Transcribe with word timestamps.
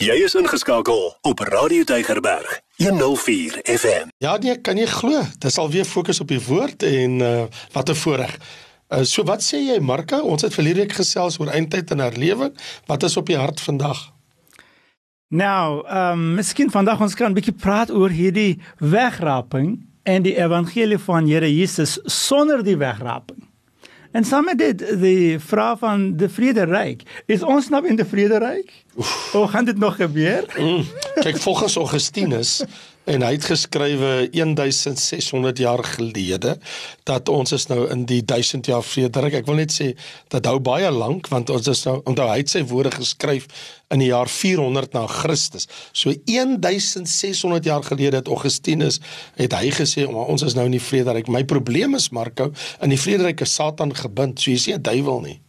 Jy 0.00 0.14
is 0.24 0.32
ingeskakel 0.32 1.10
op 1.28 1.42
Radio 1.44 1.84
Tygerberg 1.84 2.60
104 2.80 3.58
FM. 3.68 4.06
Ja, 4.24 4.38
nee, 4.40 4.54
kan 4.64 4.78
jy 4.80 4.86
glo? 4.88 5.20
Dis 5.44 5.58
alweer 5.60 5.84
fokus 5.84 6.22
op 6.24 6.30
die 6.32 6.40
woord 6.40 6.86
en 6.88 7.18
uh, 7.20 7.42
wat 7.74 7.90
'n 7.92 7.98
voorreg. 8.00 8.32
Uh, 8.88 9.02
so 9.02 9.22
wat 9.28 9.44
sê 9.44 9.60
jy 9.60 9.76
Marka? 9.80 10.22
Ons 10.22 10.42
het 10.42 10.56
verlede 10.56 10.80
week 10.80 10.96
gesels 10.96 11.36
oor 11.36 11.52
eindtyd 11.52 11.90
en 11.92 12.00
herlewing. 12.00 12.56
Wat 12.86 13.02
is 13.02 13.16
op 13.16 13.26
die 13.26 13.36
hart 13.36 13.60
vandag? 13.60 14.00
Nou, 15.28 15.84
ehm 15.84 16.12
um, 16.12 16.34
miskien 16.34 16.70
vandag 16.70 17.00
ons 17.00 17.14
kan 17.14 17.30
'n 17.30 17.36
bietjie 17.36 17.60
praat 17.60 17.90
oor 17.90 18.08
hierdie 18.08 18.56
wegraping 18.78 19.84
en 20.02 20.22
die 20.22 20.36
evangelie 20.36 20.98
van 20.98 21.26
Here 21.28 21.56
Jesus 21.56 22.00
sonder 22.04 22.64
die 22.64 22.76
wegraping. 22.76 23.49
En 24.10 24.24
saam 24.24 24.44
met 24.44 24.58
dit 24.58 25.00
die 25.00 25.38
vraag 25.38 25.78
van 25.78 26.16
die 26.16 26.28
vrederyk. 26.28 27.02
Is 27.26 27.42
ons 27.42 27.68
nou 27.68 27.86
in 27.86 27.96
die 27.96 28.04
vrederyk? 28.04 28.72
Of 29.32 29.50
gaan 29.50 29.64
dit 29.64 29.78
nog 29.78 29.96
gebeur? 29.96 30.44
Mm, 30.58 30.82
kyk 31.14 31.38
volgens 31.38 31.76
Augustinus 31.76 32.62
en 33.04 33.22
hy 33.24 33.30
het 33.32 33.46
geskrywe 33.48 34.28
1600 34.32 35.58
jaar 35.58 35.82
gelede 35.84 36.56
dat 37.08 37.28
ons 37.32 37.52
is 37.52 37.66
nou 37.70 37.86
in 37.90 38.04
die 38.08 38.20
1000 38.24 38.66
jaar 38.66 38.84
vrederyk. 38.84 39.40
Ek 39.40 39.48
wil 39.48 39.60
net 39.62 39.72
sê 39.74 39.92
dat 40.32 40.46
hou 40.50 40.58
baie 40.60 40.90
lank 40.92 41.30
want 41.32 41.50
ons 41.50 41.70
is 41.72 41.84
nou 41.88 41.98
onthou 42.04 42.28
hy 42.28 42.38
het 42.42 42.52
sy 42.52 42.62
woorde 42.68 42.92
geskryf 42.98 43.48
in 43.90 44.04
die 44.04 44.10
jaar 44.12 44.28
400 44.30 44.94
na 44.94 45.06
Christus. 45.10 45.66
So 45.92 46.12
1600 46.26 47.64
jaar 47.64 47.84
gelede 47.86 48.20
het 48.20 48.30
Augustinus 48.30 49.00
het 49.40 49.56
hy 49.56 49.72
gesê 49.74 50.06
ons 50.06 50.46
is 50.46 50.54
nou 50.54 50.68
in 50.68 50.76
die 50.76 50.84
vrederyk. 50.84 51.30
My 51.32 51.44
probleem 51.44 51.96
is 51.98 52.10
Marko, 52.14 52.52
in 52.82 52.92
die 52.92 53.00
vrederyk 53.00 53.42
is 53.46 53.54
Satan 53.54 53.94
gebind. 53.96 54.38
So 54.40 54.50
jy 54.50 54.60
sê 54.60 54.76
'n 54.76 54.82
duiwel 54.82 55.20
nie. 55.20 55.40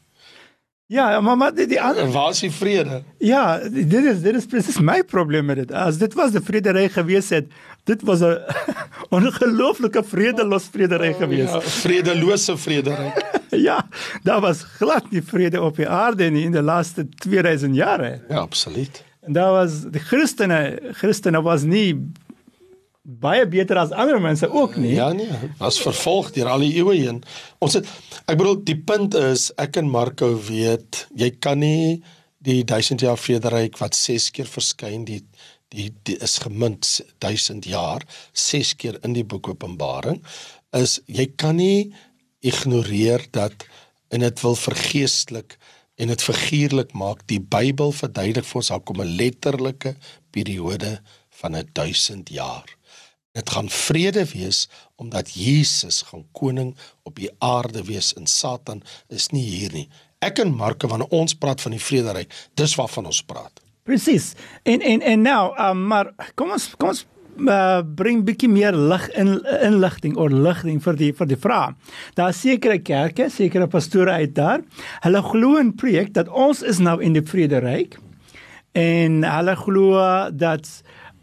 Ja, 0.91 1.21
maar 1.21 1.37
maar 1.37 1.53
die, 1.55 1.67
die 1.67 1.81
ander 1.81 2.09
waar 2.11 2.29
is 2.29 2.39
die 2.43 2.51
vrede? 2.51 3.03
Ja, 3.17 3.57
dit 3.71 3.93
is 3.93 4.21
dit 4.21 4.35
is 4.35 4.45
presies 4.45 4.79
my 4.83 4.97
probleem 5.07 5.45
met 5.47 5.61
dit. 5.61 5.69
As 5.71 5.97
dit 6.01 6.13
was 6.19 6.33
die 6.35 6.41
vredery 6.43 6.89
gewees 6.91 7.29
het, 7.31 7.47
dit 7.87 8.01
was 8.03 8.19
'n 8.19 8.41
ongelooflike 9.17 10.03
vredelos 10.03 10.67
vredery 10.71 11.13
oh, 11.13 11.17
gewees. 11.17 11.51
Ja, 11.51 11.61
vredelose 11.61 12.57
vredery. 12.57 13.13
ja, 13.67 13.87
daar 14.23 14.41
was 14.41 14.63
glad 14.63 15.07
nie 15.11 15.23
vrede 15.23 15.61
op 15.61 15.75
die 15.75 15.87
aarde 15.87 16.29
nie 16.29 16.43
in 16.43 16.51
die 16.51 16.61
laaste 16.61 17.07
2000 17.09 17.75
jare. 17.75 18.21
Ja, 18.27 18.37
absoluut. 18.37 19.03
En 19.21 19.33
daar 19.33 19.51
was 19.51 19.81
die 19.91 20.01
Christene, 20.01 20.79
Christene 20.91 21.41
was 21.41 21.63
nie 21.63 22.11
baie 23.01 23.47
beter 23.49 23.79
as 23.81 23.91
ander 23.91 24.19
mense 24.21 24.45
ook 24.49 24.75
nie. 24.77 24.93
Ja 24.93 25.11
nee, 25.11 25.29
was 25.57 25.81
vervolg 25.81 26.31
deur 26.35 26.51
al 26.53 26.65
die 26.65 26.75
eeue 26.77 26.95
heen. 26.99 27.21
Ons 27.59 27.79
het 27.79 27.89
ek 28.29 28.37
bedoel 28.37 28.61
die 28.67 28.77
punt 28.77 29.17
is 29.17 29.49
ek 29.61 29.79
en 29.81 29.89
Marco 29.89 30.29
weet 30.47 31.05
jy 31.17 31.31
kan 31.41 31.61
nie 31.63 32.01
die 32.45 32.61
1000 32.65 33.01
jaar 33.05 33.17
vrederyk 33.17 33.79
wat 33.81 33.97
6 33.97 34.29
keer 34.35 34.49
verskyn 34.49 35.05
die 35.05 35.23
die, 35.71 35.87
die 36.03 36.17
is 36.19 36.37
gemint 36.43 36.87
1000 37.23 37.65
jaar 37.71 38.03
6 38.35 38.73
keer 38.75 38.97
in 39.07 39.15
die 39.15 39.23
boek 39.23 39.47
Openbaring 39.53 40.19
is 40.77 40.99
jy 41.07 41.29
kan 41.39 41.57
nie 41.61 41.93
ignoreer 42.43 43.23
dat 43.31 43.65
en 44.11 44.25
dit 44.25 44.43
wil 44.43 44.57
vergeestelik 44.59 45.55
en 46.01 46.11
dit 46.11 46.25
figuurlik 46.27 46.91
maak 46.97 47.23
die 47.31 47.39
Bybel 47.39 47.93
verduidelik 47.95 48.47
vir 48.49 48.61
ons 48.61 48.71
daar 48.73 48.83
kom 48.83 49.01
'n 49.01 49.15
letterlike 49.15 49.95
periode 50.31 50.99
van 51.41 51.55
'n 51.55 51.69
1000 51.73 52.29
jaar 52.29 52.67
Dit 53.31 53.49
gaan 53.49 53.69
vrede 53.69 54.25
wees 54.33 54.69
omdat 54.95 55.31
Jesus 55.33 56.01
gaan 56.01 56.25
koning 56.31 56.75
op 57.03 57.15
die 57.15 57.29
aarde 57.39 57.83
wees 57.83 58.13
en 58.13 58.27
Satan 58.27 58.81
is 59.07 59.29
nie 59.31 59.43
hier 59.43 59.71
nie. 59.71 59.87
Ek 60.19 60.41
en 60.43 60.51
Marko 60.53 60.89
wanneer 60.91 61.13
ons 61.15 61.33
praat 61.33 61.61
van 61.63 61.73
die 61.73 61.81
vrederyk, 61.81 62.33
dis 62.59 62.75
waarvan 62.75 63.07
ons 63.09 63.23
praat. 63.23 63.63
Presies. 63.87 64.33
En 64.67 64.83
en 64.83 65.01
en 65.01 65.21
nou, 65.21 65.45
um, 65.57 65.87
maar 65.87 66.11
kom 66.35 66.51
ons 66.51 66.67
kom 66.77 66.91
ons 66.91 67.05
uh, 67.47 67.79
bring 67.97 68.25
bietjie 68.27 68.49
meer 68.51 68.75
lig 68.75 69.07
in 69.17 69.39
inligting 69.63 70.19
oor 70.19 70.29
ligting 70.29 70.81
vir 70.83 70.99
die 70.99 71.11
vir 71.15 71.31
die 71.31 71.39
vraag. 71.39 71.95
Daar 72.19 72.35
sekere 72.35 72.81
kerke, 72.83 73.29
sekere 73.31 73.69
pastore 73.71 74.19
uit 74.19 74.35
daar, 74.35 74.61
hulle 75.07 75.23
glo 75.31 75.55
in 75.61 75.71
projek 75.73 76.13
dat 76.19 76.29
ons 76.29 76.61
is 76.61 76.83
nou 76.83 76.99
in 77.01 77.15
die 77.17 77.25
vrederyk 77.25 77.97
en 78.77 79.23
hulle 79.23 79.55
glo 79.63 80.03
dat 80.35 80.67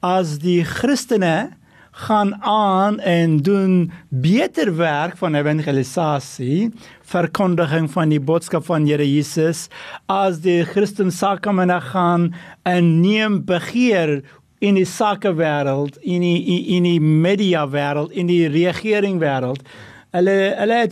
as 0.04 0.38
die 0.42 0.62
Christene 0.64 1.52
gaan 1.98 2.34
aan 2.46 3.00
en 3.00 3.38
doen 3.42 3.90
beter 4.08 4.70
werk 4.76 5.16
van 5.18 5.34
evangelisasie, 5.34 6.70
verkondiging 7.02 7.90
van 7.90 8.12
die 8.14 8.20
boodskap 8.22 8.66
van 8.68 8.86
Here 8.86 9.06
Jesus 9.06 9.66
as 10.06 10.38
die 10.44 10.62
Christen 10.68 11.10
sakemene 11.10 11.80
gaan 11.90 12.30
en 12.62 13.00
neem 13.00 13.42
begeer 13.44 14.20
in 14.58 14.78
die 14.78 14.86
sakewêreld, 14.86 15.98
in 16.02 16.22
die 16.22 16.76
in 16.76 16.86
die 16.86 17.00
media 17.00 17.66
wêreld, 17.70 18.14
in 18.14 18.30
die 18.30 18.46
regering 18.50 19.18
wêreld 19.22 19.62
Hulle 19.62 19.97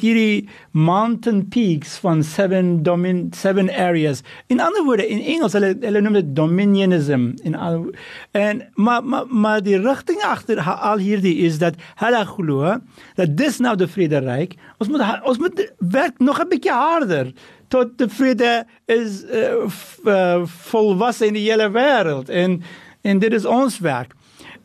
hierdie 0.00 0.48
mountain 0.72 1.48
peaks 1.48 1.97
van 1.98 2.22
seven 2.22 2.82
domin 2.82 3.32
seven 3.34 3.70
areas. 3.70 4.22
In 4.47 4.60
ander 4.60 4.84
woorde 4.84 5.09
in 5.09 5.20
Engels 5.20 5.53
hulle 5.53 5.75
hulle 5.81 6.00
noem 6.00 6.12
dit 6.12 6.31
dominionism 6.37 7.32
in 7.42 7.56
al 7.56 7.91
en 8.32 8.62
maar 8.75 9.04
maar 9.04 9.26
maar 9.26 9.62
die 9.62 9.78
rigting 9.81 10.22
agter 10.22 10.60
al 10.60 10.98
hierdie 10.98 11.37
is 11.47 11.59
dat 11.59 11.75
hulle 12.03 12.25
glo 12.25 12.78
dat 13.16 13.37
dis 13.37 13.59
nou 13.59 13.76
die 13.76 13.87
vrederyk. 13.87 14.56
Ons 14.78 14.88
moet 14.88 15.04
ons 15.25 15.38
moet 15.38 15.72
werk 15.78 16.19
nog 16.19 16.41
'n 16.41 16.48
bietjie 16.48 16.72
harder 16.72 17.32
tot 17.69 17.98
die 17.98 18.08
vrede 18.08 18.64
is 18.87 19.25
uh, 19.25 19.66
uh, 20.04 20.47
volwasse 20.47 21.26
in 21.26 21.34
die 21.34 21.50
hele 21.50 21.70
wêreld 21.70 22.28
en 22.31 22.62
en 23.03 23.19
dit 23.19 23.32
is 23.32 23.44
ons 23.47 23.78
werk. 23.78 24.14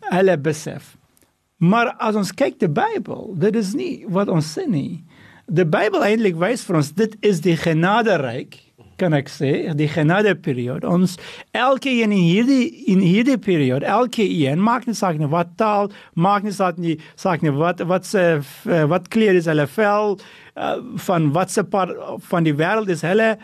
Hulle 0.09 0.38
besef 0.38 1.00
Maar 1.61 1.94
as 2.01 2.17
ons 2.17 2.33
kyk 2.33 2.57
die 2.61 2.72
Bybel, 2.72 3.35
dit 3.38 3.55
is 3.59 3.75
nie 3.77 3.94
wat 4.09 4.31
ons 4.33 4.49
sê 4.55 4.66
nie. 4.66 5.03
Die 5.45 5.67
Bybel 5.67 6.01
eintlik 6.07 6.39
wys 6.41 6.66
vir 6.66 6.79
ons 6.79 6.91
dit 6.97 7.13
is 7.27 7.44
die 7.45 7.57
genaderyk, 7.59 8.57
kan 9.01 9.13
ek 9.17 9.29
sê, 9.33 9.51
die 9.77 9.89
genadeperiode. 9.89 10.89
Ons 10.89 11.16
elke 11.57 11.89
een 11.89 12.13
in 12.13 12.25
hierdie 12.25 12.66
in 12.94 13.01
hierdie 13.05 13.38
periode, 13.41 13.85
elke 13.89 14.25
een 14.25 14.61
maak 14.61 14.85
nie 14.89 14.97
saak 14.97 15.17
nie 15.22 15.29
wat 15.29 15.55
taal, 15.61 15.89
maak 16.13 16.45
nie 16.45 16.53
saak 16.53 16.81
nie 16.81 16.97
saak 17.19 17.45
nie 17.45 17.53
wat 17.53 17.81
wat 17.89 18.09
se 18.09 18.25
wat 18.89 19.09
kleur 19.13 19.38
is 19.38 19.49
hulle 19.49 19.66
vel 19.78 20.17
uh, 20.17 20.78
van 21.07 21.31
wat 21.38 21.53
se 21.53 21.66
part 21.66 21.93
van 22.29 22.45
die 22.45 22.57
wêreld 22.57 22.89
is 22.93 23.05
hulle 23.05 23.35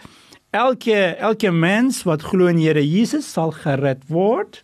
elke 0.57 0.97
elke 1.17 1.51
mens 1.51 2.03
wat 2.07 2.25
glo 2.25 2.47
in 2.47 2.61
Here 2.61 2.81
Jesus 2.81 3.29
sal 3.29 3.51
gered 3.51 4.05
word 4.09 4.63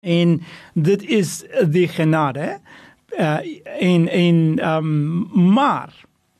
en 0.00 0.38
dit 0.74 1.02
is 1.02 1.40
die 1.68 1.88
genade 1.88 2.58
uh, 3.18 3.38
en 3.80 4.08
en 4.08 4.68
um, 4.68 5.52
maar 5.52 5.92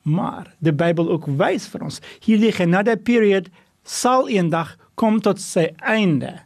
maar 0.03 0.55
die 0.59 0.73
Bybel 0.73 1.11
ook 1.11 1.27
wys 1.39 1.69
vir 1.69 1.85
ons 1.85 2.01
hierdie 2.25 2.53
genade 2.57 2.97
period 2.97 3.51
sal 3.85 4.29
eendag 4.29 4.77
kom 4.95 5.21
tot 5.21 5.41
sy 5.41 5.71
einde. 5.89 6.39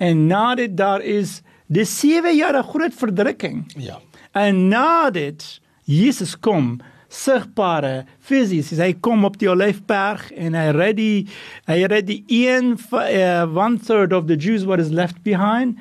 En 0.00 0.26
na 0.28 0.54
dit 0.54 0.76
daar 0.76 1.00
is 1.00 1.40
die 1.66 1.84
7 1.84 2.36
jaar 2.36 2.62
groot 2.64 2.94
verdrukking. 2.94 3.64
Ja. 3.76 3.98
En 4.32 4.68
na 4.68 5.10
dit 5.10 5.44
Jesus 5.84 6.36
kom 6.36 6.78
sigbare 7.08 8.04
fisies 8.20 8.74
hy 8.76 8.92
kom 9.00 9.24
op 9.24 9.38
die 9.40 9.48
olyfberg 9.48 10.26
en 10.36 10.56
hy 10.56 10.66
red 10.76 10.98
die 10.98 11.26
hy 11.68 11.78
red 11.88 12.08
die 12.10 12.20
een 12.28 12.74
uh, 12.76 13.46
one 13.48 13.80
third 13.80 14.12
of 14.12 14.26
the 14.28 14.36
Jews 14.36 14.66
what 14.68 14.80
is 14.80 14.92
left 14.92 15.22
behind 15.24 15.78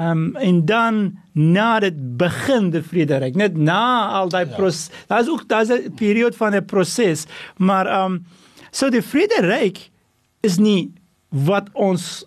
um, 0.00 0.36
en 0.36 0.64
dan 0.64 1.18
na 1.32 1.80
dit 1.80 1.96
begin 2.16 2.70
die 2.70 2.82
vrederyk. 2.82 3.36
Net 3.36 3.56
na 3.56 4.08
al 4.20 4.32
daai 4.32 4.46
ja. 4.46 4.54
proses. 4.56 4.88
Daar's 5.06 5.28
ook 5.28 5.48
daar's 5.48 5.68
'n 5.68 5.94
periode 5.94 6.36
van 6.36 6.54
'n 6.54 6.64
proses, 6.64 7.26
maar 7.56 7.86
ehm 7.86 8.12
um, 8.12 8.26
so 8.70 8.90
die 8.90 9.02
vrederyk 9.02 9.90
is 10.40 10.58
nie 10.58 10.92
wat 11.28 11.68
ons 11.72 12.24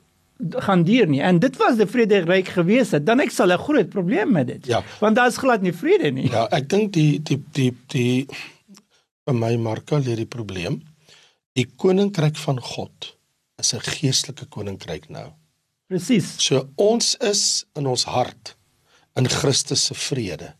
gaan 0.49 0.83
duur 0.83 1.07
nie. 1.07 1.21
En 1.21 1.39
dit 1.39 1.57
was 1.57 1.77
die 1.77 1.87
vrederyk 1.87 2.47
gewees 2.47 2.91
het. 2.91 3.05
Dan 3.05 3.19
ek 3.19 3.31
sal 3.31 3.51
'n 3.51 3.57
groot 3.57 3.89
probleem 3.89 4.31
met 4.31 4.47
dit. 4.47 4.65
Ja. 4.65 4.83
Want 4.99 5.15
daar's 5.15 5.37
glad 5.37 5.61
nie 5.61 5.73
vrede 5.73 6.11
nie. 6.11 6.29
Ja, 6.29 6.47
ek 6.49 6.69
dink 6.69 6.93
die 6.93 7.21
die 7.21 7.43
die 7.51 7.75
die 7.87 8.27
vir 9.25 9.35
my 9.35 9.55
Marka 9.55 9.99
lê 9.99 10.15
die 10.15 10.25
probleem. 10.25 10.81
Die 11.53 11.67
koninkryk 11.75 12.35
van 12.35 12.59
God 12.59 13.17
is 13.57 13.73
'n 13.73 13.79
geestelike 13.79 14.45
koninkryk 14.45 15.09
nou. 15.09 15.31
Presies. 15.91 16.35
So 16.39 16.67
ons 16.79 17.15
is 17.19 17.65
in 17.77 17.87
ons 17.89 18.05
hart 18.09 18.55
in 19.19 19.29
Christus 19.29 19.85
se 19.89 19.97
vrede. 20.09 20.53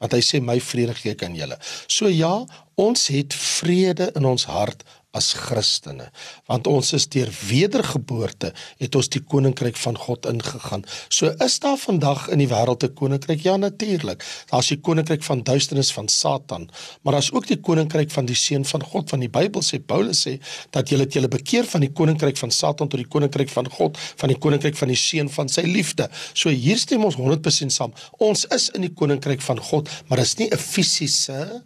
Want 0.00 0.16
hy 0.16 0.22
sê 0.24 0.40
my 0.42 0.56
vrede 0.64 0.94
gee 0.96 1.12
ek 1.12 1.26
aan 1.26 1.36
julle. 1.36 1.58
So 1.90 2.08
ja, 2.08 2.32
ons 2.80 3.08
het 3.12 3.36
vrede 3.36 4.08
in 4.16 4.26
ons 4.28 4.46
hart 4.48 4.86
as 5.16 5.32
Christene. 5.34 6.06
Want 6.46 6.68
ons 6.70 6.92
is 6.94 7.06
deur 7.10 7.30
wedergeboorte 7.48 8.52
het 8.78 8.94
ons 8.98 9.08
die 9.10 9.22
koninkryk 9.32 9.78
van 9.82 9.98
God 9.98 10.28
ingegaan. 10.30 10.84
So 11.08 11.32
is 11.44 11.58
daar 11.62 11.78
vandag 11.80 12.28
in 12.30 12.38
die 12.38 12.48
wêreld 12.50 12.84
'n 12.84 12.94
koninkryk? 12.94 13.42
Ja, 13.42 13.56
natuurlik. 13.56 14.24
Daar's 14.50 14.68
die 14.68 14.80
koninkryk 14.80 15.22
van 15.22 15.42
duisternis 15.42 15.92
van 15.92 16.08
Satan, 16.08 16.70
maar 17.02 17.12
daar's 17.12 17.32
ook 17.32 17.46
die 17.46 17.60
koninkryk 17.60 18.10
van 18.10 18.24
die 18.24 18.34
seun 18.34 18.64
van 18.64 18.82
God. 18.82 19.08
Van 19.08 19.20
die 19.20 19.28
Bybel 19.28 19.62
sê 19.62 19.78
Paulus 19.86 20.26
sê 20.26 20.38
dat 20.70 20.88
julle 20.88 21.06
julle 21.06 21.28
bekeer 21.28 21.64
van 21.64 21.80
die 21.80 21.92
koninkryk 21.92 22.36
van 22.36 22.50
Satan 22.50 22.88
tot 22.88 22.98
die 22.98 23.08
koninkryk 23.08 23.48
van 23.48 23.70
God, 23.70 23.98
van 24.16 24.28
die 24.28 24.38
koninkryk 24.38 24.76
van 24.76 24.88
die 24.88 24.96
seun 24.96 25.30
van 25.30 25.48
sy 25.48 25.62
liefde. 25.62 26.08
So 26.34 26.48
hier 26.48 26.78
stem 26.78 27.04
ons 27.04 27.16
100% 27.16 27.72
saam. 27.72 27.92
Ons 28.18 28.44
is 28.44 28.68
in 28.70 28.80
die 28.80 28.94
koninkryk 28.94 29.40
van 29.40 29.58
God, 29.58 29.88
maar 30.06 30.18
dit 30.18 30.26
is 30.26 30.36
nie 30.38 30.48
'n 30.50 30.56
fisiese 30.56 31.62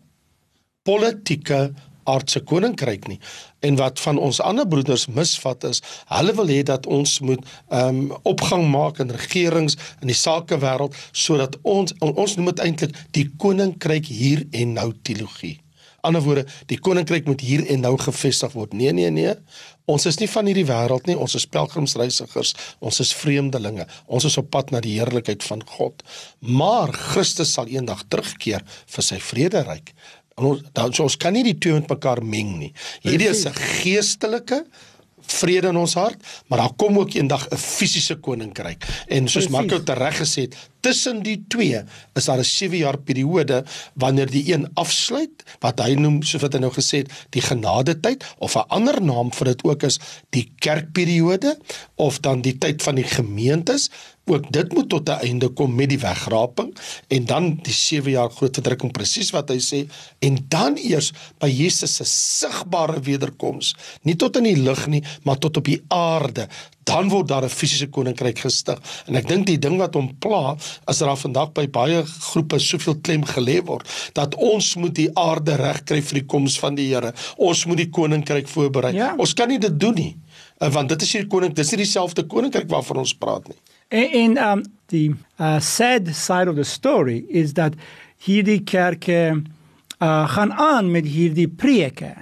politieke 0.83 1.75
aardse 2.11 2.41
koninkryk 2.41 3.09
nie. 3.09 3.19
En 3.65 3.77
wat 3.81 4.01
van 4.01 4.19
ons 4.19 4.41
ander 4.41 4.69
broeders 4.69 5.07
misvat 5.07 5.65
is, 5.65 5.83
hulle 6.13 6.35
wil 6.37 6.53
hê 6.53 6.61
dat 6.63 6.87
ons 6.87 7.19
moet 7.21 7.43
ehm 7.69 8.05
um, 8.05 8.13
opgang 8.23 8.69
maak 8.71 9.01
in 9.05 9.11
regerings 9.11 9.77
in 10.01 10.13
die 10.13 10.19
sakewêreld 10.19 10.97
sodat 11.13 11.59
ons 11.63 11.95
ons 12.01 12.37
noem 12.37 12.53
dit 12.53 12.65
eintlik 12.69 12.97
die 13.17 13.29
koninkryk 13.39 14.07
hier 14.07 14.47
en 14.53 14.73
nou 14.81 14.93
teologie. 15.03 15.59
Ander 16.05 16.21
woorde, 16.21 16.45
die 16.69 16.77
koninkryk 16.77 17.25
moet 17.25 17.41
hier 17.41 17.63
en 17.73 17.81
nou 17.81 17.95
gevestig 18.01 18.53
word. 18.53 18.75
Nee, 18.77 18.93
nee, 18.93 19.09
nee. 19.11 19.33
Ons 19.89 20.05
is 20.09 20.19
nie 20.21 20.29
van 20.29 20.49
hierdie 20.49 20.67
wêreld 20.69 21.09
nie. 21.09 21.17
Ons 21.17 21.37
is 21.39 21.47
pelgrimsreisigers. 21.49 22.53
Ons 22.85 23.01
is 23.01 23.13
vreemdelinge. 23.17 23.87
Ons 24.05 24.29
is 24.29 24.37
op 24.41 24.51
pad 24.53 24.73
na 24.73 24.83
die 24.85 24.99
heerlikheid 24.99 25.45
van 25.49 25.65
God. 25.77 26.05
Maar 26.45 26.93
Christus 27.13 27.55
sal 27.57 27.73
eendag 27.73 28.05
terugkeer 28.13 28.65
vir 28.69 29.07
sy 29.07 29.21
vrederyk. 29.21 29.95
En 30.35 30.45
ons 30.45 30.61
dan 30.73 30.93
so 30.95 31.07
ons 31.07 31.17
kan 31.17 31.33
nie 31.33 31.45
die 31.47 31.59
twee 31.59 31.73
met 31.79 31.89
mekaar 31.89 32.23
meng 32.25 32.59
nie. 32.59 32.73
Hierdie 33.03 33.31
is 33.31 33.47
'n 33.47 33.55
geestelike 33.55 34.65
vrede 35.27 35.69
in 35.69 35.77
ons 35.77 35.95
hart, 35.95 36.21
maar 36.49 36.59
daar 36.59 36.75
kom 36.77 36.99
ook 36.99 37.15
eendag 37.15 37.49
'n 37.49 37.57
fisiese 37.57 38.17
koninkryk. 38.17 38.85
En 39.09 39.29
soos 39.29 39.49
Marco 39.49 39.83
tereg 39.83 40.17
gesê 40.21 40.43
het, 40.43 40.57
tussen 40.85 41.23
die 41.25 41.39
twee 41.49 41.81
is 42.15 42.29
daar 42.29 42.39
'n 42.39 42.45
7 42.45 42.79
jaar 42.79 42.99
periode 42.99 43.65
wanneer 43.95 44.31
die 44.31 44.53
een 44.53 44.69
afsluit 44.75 45.45
wat 45.61 45.81
hy 45.81 45.95
noem 45.95 46.23
soos 46.23 46.43
wat 46.43 46.53
hy 46.53 46.61
nou 46.61 46.73
gesê 46.73 47.03
het 47.03 47.13
die 47.31 47.43
genadetyd 47.43 48.25
of 48.39 48.57
'n 48.57 48.69
ander 48.69 49.01
naam 49.03 49.33
vir 49.33 49.47
dit 49.53 49.65
ook 49.65 49.83
is 49.83 49.99
die 50.31 50.53
kerkperiode 50.59 51.57
of 51.95 52.21
dan 52.21 52.43
die 52.43 52.59
tyd 52.59 52.83
van 52.83 52.95
die 52.95 53.09
gemeentes. 53.09 53.91
Ook 54.25 54.53
dit 54.53 54.73
moet 54.73 54.89
tot 54.89 55.09
'n 55.09 55.21
einde 55.21 55.49
kom 55.49 55.75
met 55.75 55.89
die 55.89 55.99
wegraping 55.99 56.77
en 57.09 57.25
dan 57.25 57.59
die 57.63 57.73
7 57.73 58.11
jaar 58.11 58.31
groot 58.31 58.55
verdrukking 58.55 58.93
presies 58.93 59.31
wat 59.31 59.49
hy 59.49 59.59
sê 59.59 59.87
en 60.19 60.45
dan 60.49 60.77
eers 60.77 61.13
by 61.39 61.49
Jesus 61.49 61.95
se 61.95 62.05
sigbare 62.05 63.01
wederkoms. 63.01 63.75
Nie 64.03 64.17
tot 64.17 64.37
in 64.37 64.43
die 64.43 64.57
lig 64.57 64.87
nie 64.87 65.03
maar 65.23 65.39
tot 65.39 65.57
op 65.57 65.65
die 65.65 65.85
aarde 65.89 66.49
dan 66.85 67.09
word 67.09 67.29
daar 67.29 67.45
'n 67.45 67.49
fisiese 67.49 67.89
koninkryk 67.89 68.39
gestig. 68.39 68.79
En 69.07 69.17
ek 69.17 69.29
dink 69.29 69.47
die 69.47 69.59
ding 69.59 69.79
wat 69.79 69.95
hom 69.95 70.17
pla, 70.19 70.57
is 70.87 70.99
dat 70.99 71.09
daar 71.09 71.17
vandag 71.17 71.53
by 71.53 71.67
baie 71.69 72.03
groepe 72.05 72.59
soveel 72.59 72.97
klem 73.01 73.25
gelê 73.25 73.65
word 73.65 73.89
dat 74.13 74.35
ons 74.35 74.75
moet 74.77 74.95
die 74.95 75.11
aarde 75.15 75.57
regkry 75.57 76.03
vir 76.03 76.15
die 76.21 76.27
koms 76.27 76.59
van 76.59 76.75
die 76.75 76.95
Here. 76.95 77.13
Ons 77.37 77.65
moet 77.67 77.77
die 77.77 77.91
koninkryk 77.91 78.49
voorberei. 78.49 78.95
Ja. 78.95 79.15
Ons 79.17 79.35
kan 79.35 79.49
nie 79.49 79.59
dit 79.59 79.81
doen 79.81 79.95
nie. 79.95 80.17
Eh, 80.61 80.73
want 80.73 80.89
dit 80.89 81.03
is 81.03 81.13
hier 81.13 81.27
koning, 81.27 81.55
dis 81.55 81.71
nie 81.71 81.83
dieselfde 81.83 82.27
koninkryk 82.27 82.69
waarvan 82.71 82.97
ons 82.97 83.15
praat 83.15 83.49
nie. 83.49 83.57
En 83.89 84.11
en 84.11 84.51
um 84.51 84.65
die 84.87 85.15
uh, 85.41 85.61
sad 85.61 86.09
side 86.15 86.51
of 86.51 86.57
the 86.57 86.65
story 86.65 87.25
is 87.29 87.53
that 87.53 87.75
hierdie 88.25 88.63
kerke 88.65 89.43
uh, 90.01 90.29
gaan 90.29 90.53
aan 90.53 90.91
met 90.91 91.07
hierdie 91.07 91.49
preke 91.49 92.15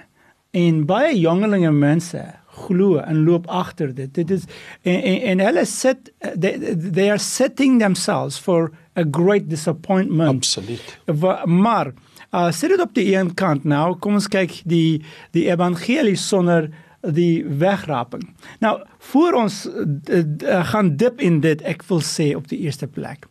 en 0.51 0.85
baie 0.87 1.15
jongelinge 1.19 1.73
mense 1.73 2.23
glo 2.67 3.01
en 3.03 3.25
loop 3.27 3.49
agter 3.51 3.93
dit. 3.95 4.11
Dit 4.15 4.31
is 4.31 4.47
en 4.83 5.01
en, 5.01 5.19
en 5.33 5.45
hulle 5.47 5.65
sit 5.69 6.13
they, 6.21 6.57
they 6.77 7.09
are 7.11 7.21
setting 7.23 7.81
themselves 7.81 8.39
for 8.39 8.71
a 8.97 9.05
great 9.05 9.49
disappointment. 9.51 10.43
Absoluut. 10.43 10.99
Maar 11.45 11.93
uh 12.33 12.51
sit 12.53 12.73
dit 12.73 12.81
op 12.81 12.95
die 12.95 13.11
een 13.15 13.35
kant 13.35 13.65
nou, 13.65 13.97
kom 13.99 14.17
ons 14.21 14.29
kyk 14.29 14.63
die 14.69 15.03
die 15.37 15.49
evangelie 15.51 16.17
sonder 16.17 16.71
die 17.03 17.43
wegraping. 17.45 18.29
Nou, 18.63 18.77
voor 19.11 19.35
ons 19.43 19.65
uh, 19.67 19.87
uh, 20.15 20.61
gaan 20.71 20.93
dip 20.97 21.21
in 21.21 21.41
dit, 21.43 21.63
ek 21.67 21.83
wil 21.89 21.99
sê 22.07 22.31
op 22.39 22.47
die 22.47 22.61
eerste 22.63 22.87
plek. 22.87 23.27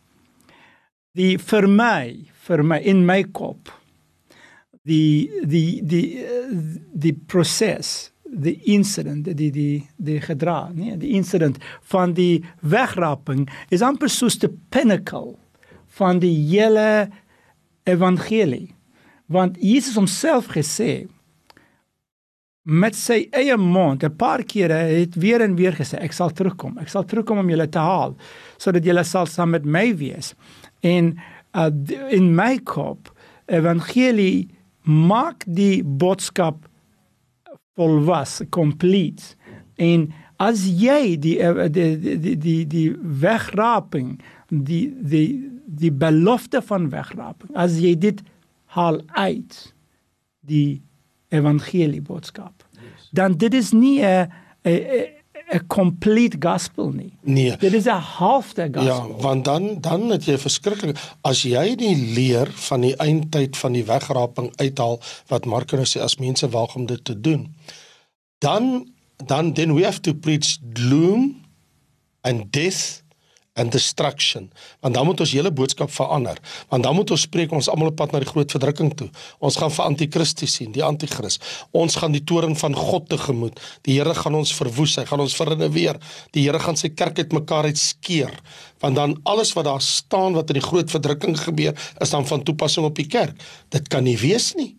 Die 1.16 1.38
vir 1.40 1.68
my, 1.68 2.28
vir 2.46 2.62
my 2.64 2.78
in 2.84 3.06
my 3.08 3.22
kop 3.32 3.72
die 4.88 5.30
die 5.46 5.82
die 5.86 6.06
die 6.92 7.14
proses 7.14 8.11
die 8.32 8.56
incident 8.72 9.28
die 9.36 9.50
die 9.52 9.84
die 9.96 10.20
gedra 10.20 10.70
nee 10.72 10.96
die 10.96 11.12
incident 11.18 11.58
van 11.92 12.14
die 12.16 12.44
wegraping 12.60 13.44
is 13.68 13.84
amper 13.84 14.08
soos 14.08 14.38
die 14.40 14.50
pinnacle 14.72 15.36
van 15.98 16.22
die 16.22 16.34
hele 16.48 17.10
evangelie. 17.84 18.74
Want 19.26 19.56
Jesus 19.60 19.96
homself 19.96 20.52
gesê 20.52 21.06
met 22.62 22.94
sy 22.94 23.26
eie 23.34 23.56
mond 23.58 24.04
'n 24.04 24.16
paar 24.16 24.44
kere 24.44 24.74
het 24.74 25.14
weer 25.14 25.40
en 25.42 25.56
weer 25.56 25.72
gesê 25.72 25.98
ek 25.98 26.12
sal 26.12 26.30
terugkom. 26.30 26.78
Ek 26.78 26.88
sal 26.88 27.04
terugkom 27.04 27.38
om 27.38 27.50
julle 27.50 27.68
te 27.68 27.78
haal 27.78 28.16
sodat 28.56 28.84
julle 28.84 29.04
sal 29.04 29.26
saam 29.26 29.50
met 29.50 29.64
my 29.64 29.96
wees. 29.96 30.34
En 30.80 31.18
uh, 31.54 31.70
in 32.10 32.34
my 32.34 32.58
kop 32.58 33.12
evangelie 33.46 34.48
maak 34.82 35.44
die 35.46 35.82
boodskap 35.82 36.68
volwas, 37.74 38.40
complete. 38.50 39.34
En 39.80 40.10
as 40.42 40.64
jy 40.66 41.16
die 41.22 41.36
die 41.72 42.18
die 42.18 42.36
die 42.36 42.60
die 42.66 42.88
wegraping, 43.00 44.16
die 44.48 44.92
die 45.00 45.26
die 45.66 45.92
belofte 45.92 46.62
van 46.62 46.90
wegraping, 46.92 47.52
as 47.54 47.78
jy 47.80 47.94
dit 47.98 48.22
haal 48.76 49.00
uit 49.16 49.74
die 50.40 50.82
evangelie 51.32 52.02
boodskap. 52.02 52.64
Yes. 52.76 53.08
Dan 53.12 53.36
dit 53.40 53.54
is 53.54 53.72
nie 53.72 54.02
'n 54.02 54.28
'n 55.52 55.66
complete 55.66 56.36
gospel 56.40 56.90
nie. 56.90 57.12
Nee. 57.20 57.56
Dit 57.56 57.72
is 57.72 57.84
'n 57.84 58.00
halfte 58.18 58.68
gospel. 58.72 58.82
Ja, 58.82 59.22
want 59.22 59.44
dan 59.44 59.80
dan 59.80 60.10
het 60.10 60.24
jy 60.24 60.38
verskriklik 60.38 60.98
as 61.20 61.42
jy 61.42 61.74
die 61.76 61.96
leer 61.96 62.48
van 62.50 62.80
die 62.80 62.96
eindtyd 62.96 63.56
van 63.56 63.72
die 63.72 63.84
wegraping 63.84 64.52
uithaal 64.56 65.00
wat 65.26 65.44
Markus 65.44 65.96
sê 65.96 66.00
as 66.00 66.16
mense 66.16 66.48
waag 66.48 66.74
om 66.74 66.86
dit 66.86 67.04
te 67.04 67.20
doen. 67.20 67.54
Dan 68.38 68.92
dan 69.26 69.52
then 69.52 69.74
we 69.74 69.84
have 69.84 70.00
to 70.00 70.14
preach 70.14 70.58
gloom 70.72 71.40
and 72.20 72.52
death 72.52 73.02
and 73.54 73.72
destruction. 73.72 74.50
Want 74.80 74.94
dan 74.94 75.06
moet 75.06 75.20
ons 75.20 75.32
hele 75.32 75.52
boodskap 75.52 75.90
verander. 75.92 76.38
Want 76.68 76.82
dan 76.82 76.94
moet 76.96 77.10
ons 77.10 77.20
spreek 77.26 77.52
ons 77.52 77.68
almal 77.68 77.90
op 77.92 77.98
pad 78.00 78.14
na 78.14 78.22
die 78.22 78.28
groot 78.28 78.52
verdrukking 78.54 78.92
toe. 78.96 79.08
Ons 79.44 79.58
gaan 79.60 79.72
vir 79.74 79.84
anti-kristus 79.84 80.56
sien 80.56 80.72
die 80.72 80.84
anti-kris 80.84 81.38
ons 81.76 81.96
gaan 82.00 82.14
die 82.14 82.22
toren 82.24 82.54
van 82.56 82.74
God 82.76 83.08
tegemoet. 83.12 83.60
Die 83.86 83.98
Here 83.98 84.14
gaan 84.16 84.36
ons 84.38 84.52
verwoes 84.56 84.96
hy 85.00 85.04
gaan 85.08 85.20
ons 85.24 85.36
verreneweer 85.36 85.98
die 86.32 86.46
Here 86.46 86.60
gaan 86.62 86.78
sy 86.80 86.92
kerk 86.96 87.20
uitmekaar 87.20 87.68
uitskeer. 87.72 88.32
Want 88.82 88.96
dan 88.98 89.16
alles 89.28 89.52
wat 89.56 89.68
daar 89.68 89.84
staan 89.84 90.36
wat 90.38 90.50
in 90.50 90.60
die 90.60 90.64
groot 90.64 90.90
verdrukking 90.90 91.36
gebeur 91.38 91.76
is 92.00 92.14
dan 92.14 92.26
van 92.28 92.44
toepassing 92.46 92.86
op 92.88 92.96
die 92.96 93.08
kerk. 93.08 93.36
Dit 93.70 93.88
kan 93.92 94.04
nie 94.08 94.16
wees 94.20 94.52
nie. 94.58 94.72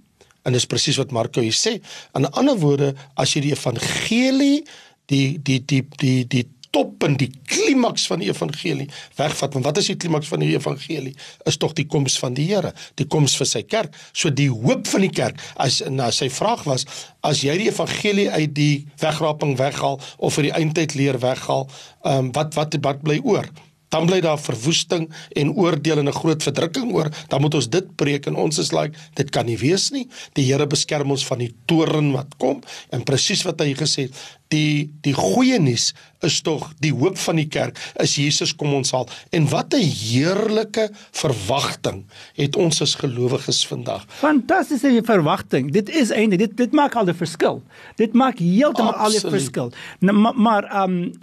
En 0.44 0.56
dis 0.56 0.66
presies 0.68 0.98
wat 1.00 1.14
Marko 1.16 1.44
hier 1.44 1.56
sê. 1.56 1.78
In 2.18 2.28
ander 2.32 2.58
woorde 2.60 2.94
as 3.16 3.36
jy 3.36 3.46
die 3.48 3.54
evangelie 3.56 4.66
die 5.12 5.38
die 5.40 5.60
die 5.60 5.84
die 6.00 6.24
die 6.28 6.44
toppunt, 6.74 7.20
die 7.22 7.30
klimaks 7.50 8.08
van 8.10 8.24
die 8.24 8.30
evangelie 8.32 8.88
wegvat. 9.18 9.56
Want 9.56 9.68
wat 9.68 9.82
is 9.82 9.92
die 9.92 9.98
klimaks 10.00 10.32
van 10.32 10.44
die 10.44 10.54
evangelie? 10.56 11.14
Is 11.50 11.60
tog 11.62 11.76
die 11.78 11.88
koms 11.90 12.18
van 12.22 12.38
die 12.38 12.48
Here, 12.50 12.74
die 13.00 13.08
koms 13.08 13.38
vir 13.40 13.50
sy 13.50 13.64
kerk. 13.64 13.94
So 14.12 14.34
die 14.34 14.50
hoop 14.52 14.90
van 14.90 15.06
die 15.06 15.12
kerk 15.14 15.42
as 15.62 15.82
na 15.90 16.10
sy 16.12 16.30
vraag 16.34 16.66
was, 16.70 16.88
as 17.24 17.44
jy 17.46 17.56
die 17.62 17.70
evangelie 17.72 18.30
uit 18.34 18.56
die 18.58 18.86
wegraping 19.04 19.56
weghaal 19.60 20.00
of 20.18 20.40
vir 20.40 20.50
die 20.50 20.56
eindtyd 20.58 20.98
leer 21.00 21.22
weghaal, 21.22 21.70
ehm 22.04 22.28
um, 22.28 22.34
wat 22.36 22.58
wat 22.58 22.82
wat 22.84 23.06
bly 23.06 23.22
oor? 23.24 23.48
Dan 23.94 24.10
bly 24.10 24.20
daar 24.26 24.42
verwoesting 24.42 25.08
en 25.38 25.54
oordeel 25.54 26.02
en 26.02 26.10
'n 26.10 26.20
groot 26.22 26.44
verdrukking 26.44 26.94
oor, 26.94 27.10
dan 27.30 27.42
moet 27.42 27.54
ons 27.54 27.70
dit 27.70 27.96
preek 27.96 28.26
en 28.26 28.36
ons 28.36 28.58
is 28.58 28.72
like 28.72 28.98
dit 29.14 29.30
kan 29.30 29.46
nie 29.46 29.58
wees 29.58 29.92
nie. 29.92 30.08
Die 30.34 30.46
Here 30.46 30.68
beskerm 30.68 31.12
ons 31.12 31.26
van 31.26 31.40
die 31.40 31.54
toorn 31.66 32.12
wat 32.12 32.38
kom 32.38 32.62
en 32.90 33.04
presies 33.04 33.44
wat 33.44 33.60
hy 33.60 33.74
gesê 33.74 34.10
het, 34.10 34.14
die 34.54 34.90
die 35.02 35.14
goeie 35.14 35.60
nuus 35.60 35.94
is 36.24 36.42
tog 36.46 36.70
die 36.84 36.94
hoop 36.94 37.18
van 37.18 37.40
die 37.42 37.48
kerk 37.52 37.80
is 38.04 38.16
Jesus 38.20 38.54
kom 38.56 38.74
ons 38.74 38.94
haal. 38.96 39.10
En 39.32 39.48
wat 39.50 39.74
'n 39.74 39.82
heerlike 39.82 40.90
verwagting 41.12 42.06
het 42.36 42.56
ons 42.56 42.82
as 42.82 42.96
gelowiges 42.96 43.68
vandag. 43.68 44.06
Fantastiese 44.08 45.02
verwagting. 45.04 45.72
Dit 45.72 45.90
is 45.90 46.10
eintlik 46.10 46.40
dit 46.40 46.58
dit 46.58 46.72
maak 46.72 46.96
al 46.96 47.06
die 47.06 47.14
verskil. 47.14 47.62
Dit 47.96 48.14
maak 48.14 48.40
heeltemal 48.40 48.94
al 48.94 49.12
die 49.12 49.20
verskil. 49.20 49.72
Nou, 50.00 50.18
maar 50.18 50.36
maar 50.36 50.84
um 50.84 51.14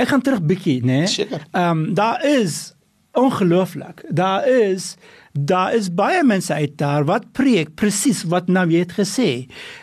Ek 0.00 0.08
gaan 0.08 0.22
terug 0.24 0.44
bietjie, 0.48 0.80
né? 0.84 1.04
Seker. 1.10 1.44
Ehm 1.52 1.70
um, 1.70 1.94
daar 1.94 2.24
is 2.24 2.72
ongelooflik. 3.12 4.04
Daar 4.08 4.48
is 4.48 4.96
daar 5.32 5.74
is 5.74 5.88
baie 5.94 6.24
mense 6.24 6.52
uit 6.54 6.76
daar 6.76 7.04
wat 7.08 7.30
preek 7.32 7.74
presies 7.74 8.22
wat 8.28 8.48
nou 8.48 8.66
jy 8.68 8.82
het 8.84 8.92
gesê. 8.96 9.30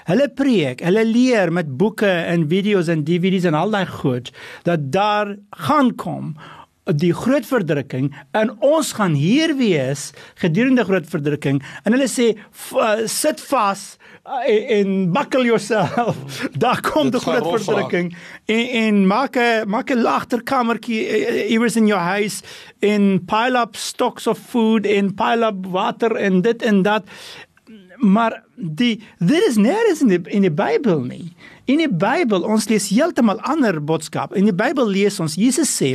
Hulle 0.10 0.30
preek, 0.30 0.82
hulle 0.86 1.06
leer 1.06 1.54
met 1.54 1.78
boeke 1.78 2.10
en 2.10 2.48
video's 2.50 2.90
en 2.90 3.04
DVD's 3.06 3.48
en 3.50 3.58
al 3.58 3.74
daai 3.74 3.88
goed 3.90 4.30
dat 4.64 4.92
daar 4.94 5.36
gaan 5.66 5.96
kom 5.96 6.34
die 6.98 7.14
groot 7.14 7.46
verdrukking 7.46 8.10
en 8.38 8.52
ons 8.66 8.94
gaan 8.98 9.14
hier 9.14 9.54
wees 9.60 10.10
gedurende 10.42 10.86
groot 10.88 11.06
verdrukking 11.10 11.62
en 11.84 11.94
hulle 11.94 12.08
sê 12.10 12.32
uh, 12.34 13.06
sit 13.06 13.42
vas 13.52 13.84
uh, 14.30 14.78
en 14.80 15.12
buckle 15.12 15.44
yourself. 15.44 16.18
Daar 16.64 16.82
kom 16.82 17.10
die 17.12 17.20
groot 17.20 17.48
verdrukking 17.48 18.14
en, 18.46 18.68
en 18.84 19.08
maak 19.08 19.36
'n 19.36 19.70
maak 19.70 19.90
'n 19.92 20.06
agterkamertjie 20.06 21.02
uh, 21.08 21.52
iewers 21.52 21.76
in 21.76 21.88
jou 21.88 22.00
huis 22.00 22.42
en 22.80 23.26
pile 23.26 23.60
up 23.60 23.76
stocks 23.76 24.28
of 24.28 24.40
food 24.40 24.86
en 24.86 25.14
pile 25.14 25.46
up 25.46 25.66
water 25.66 26.16
en 26.16 26.42
dit 26.42 26.62
en 26.62 26.82
dat. 26.82 27.04
Maar 27.96 28.44
die 28.60 29.00
dit 29.20 29.48
is 29.48 29.58
nêrens 29.58 30.04
in 30.04 30.14
die 30.14 30.22
in 30.36 30.46
die 30.48 30.54
Bybel 30.54 31.04
nie 31.08 31.30
In 31.70 31.78
die 31.84 31.90
Bybel 32.02 32.42
ons 32.50 32.66
lees 32.66 32.88
heeltemal 32.90 33.38
ander 33.46 33.76
boodskap. 33.78 34.32
In 34.34 34.48
die 34.48 34.56
Bybel 34.58 34.88
lees 34.90 35.20
ons 35.22 35.36
Jesus 35.38 35.70
sê, 35.70 35.92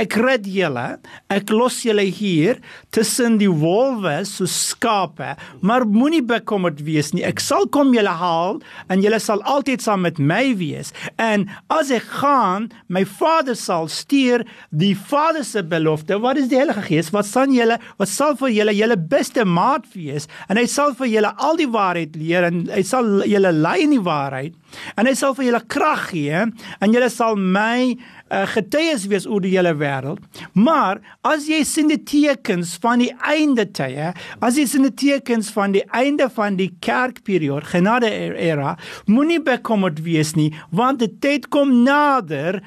ek 0.00 0.14
red 0.16 0.46
julle, 0.48 0.86
ek 1.28 1.50
los 1.52 1.82
julle 1.84 2.06
hier 2.06 2.56
tussen 2.96 3.36
die 3.36 3.50
wolwe 3.50 4.14
so 4.24 4.48
skape, 4.48 5.34
maar 5.60 5.84
moenie 5.84 6.22
bekommerd 6.24 6.80
wees 6.86 7.12
nie. 7.12 7.26
Ek 7.28 7.42
sal 7.44 7.68
kom 7.74 7.92
julle 7.92 8.14
haal 8.22 8.62
en 8.88 9.04
julle 9.04 9.18
sal 9.20 9.44
altyd 9.44 9.84
saam 9.84 10.06
met 10.06 10.16
my 10.16 10.54
wees. 10.56 10.94
En 11.20 11.44
as 11.76 11.92
ek 11.92 12.08
gaan, 12.22 12.70
my 12.88 13.04
Vader 13.18 13.58
sal 13.58 13.92
stuur 13.92 14.46
die 14.72 14.94
Vader 14.96 15.44
se 15.44 15.60
belofte. 15.60 16.16
Wat 16.24 16.40
is 16.40 16.48
die 16.48 16.56
Heilige 16.56 16.86
Gees? 16.88 17.12
Wat 17.12 17.28
sal 17.28 17.52
julle 17.52 17.76
wat 18.00 18.08
sal 18.08 18.32
vir 18.40 18.54
julle 18.54 18.76
julle 18.78 18.96
beste 19.12 19.44
maat 19.44 19.84
wees 19.92 20.24
en 20.48 20.56
hy 20.56 20.64
sal 20.70 20.96
vir 20.96 21.12
julle 21.18 21.36
al 21.36 21.60
die 21.60 21.68
waarheid 21.68 22.07
leer 22.16 22.48
en 22.48 22.64
hy 22.72 22.82
sal 22.86 23.24
julle 23.28 23.52
lei 23.52 23.82
in 23.84 23.96
die 23.96 24.04
waarheid. 24.04 24.54
En 25.00 25.08
hy 25.08 25.14
sal 25.16 25.34
vir 25.36 25.48
julle 25.48 25.64
krag 25.70 26.08
gee 26.12 26.44
en 26.44 26.94
julle 26.94 27.08
sal 27.12 27.36
my 27.36 27.96
uh, 28.30 28.44
getuies 28.52 29.06
wees 29.10 29.26
oor 29.28 29.42
die 29.44 29.54
hele 29.54 29.74
wêreld. 29.78 30.22
Maar 30.52 31.00
as 31.26 31.48
jy 31.50 31.60
sien 31.68 31.90
die 31.90 32.00
tekens 32.00 32.74
van 32.82 33.02
die 33.02 33.10
einde 33.26 33.66
tye, 33.76 34.12
as 34.44 34.58
jy 34.60 34.66
sien 34.68 34.86
die 34.88 34.94
tekens 34.98 35.50
van 35.54 35.76
die 35.76 35.84
einde 35.96 36.28
van 36.32 36.58
die 36.60 36.70
kerkperiode, 36.84 37.68
genade 37.72 38.10
era, 38.10 38.76
moenie 39.06 39.40
bekommerd 39.44 40.02
wees 40.06 40.34
nie, 40.38 40.50
want 40.70 41.02
die 41.02 41.12
tyd 41.22 41.48
kom 41.54 41.80
nader 41.84 42.62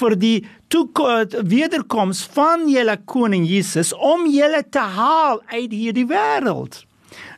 vir 0.00 0.18
die 0.20 0.36
wederkoms 0.66 2.24
van 2.34 2.66
julle 2.68 2.96
koning 3.06 3.46
Jesus 3.46 3.92
om 3.94 4.26
julle 4.30 4.64
te 4.70 4.82
haal 4.82 5.40
uit 5.54 5.72
hierdie 5.72 6.08
wêreld. 6.10 6.82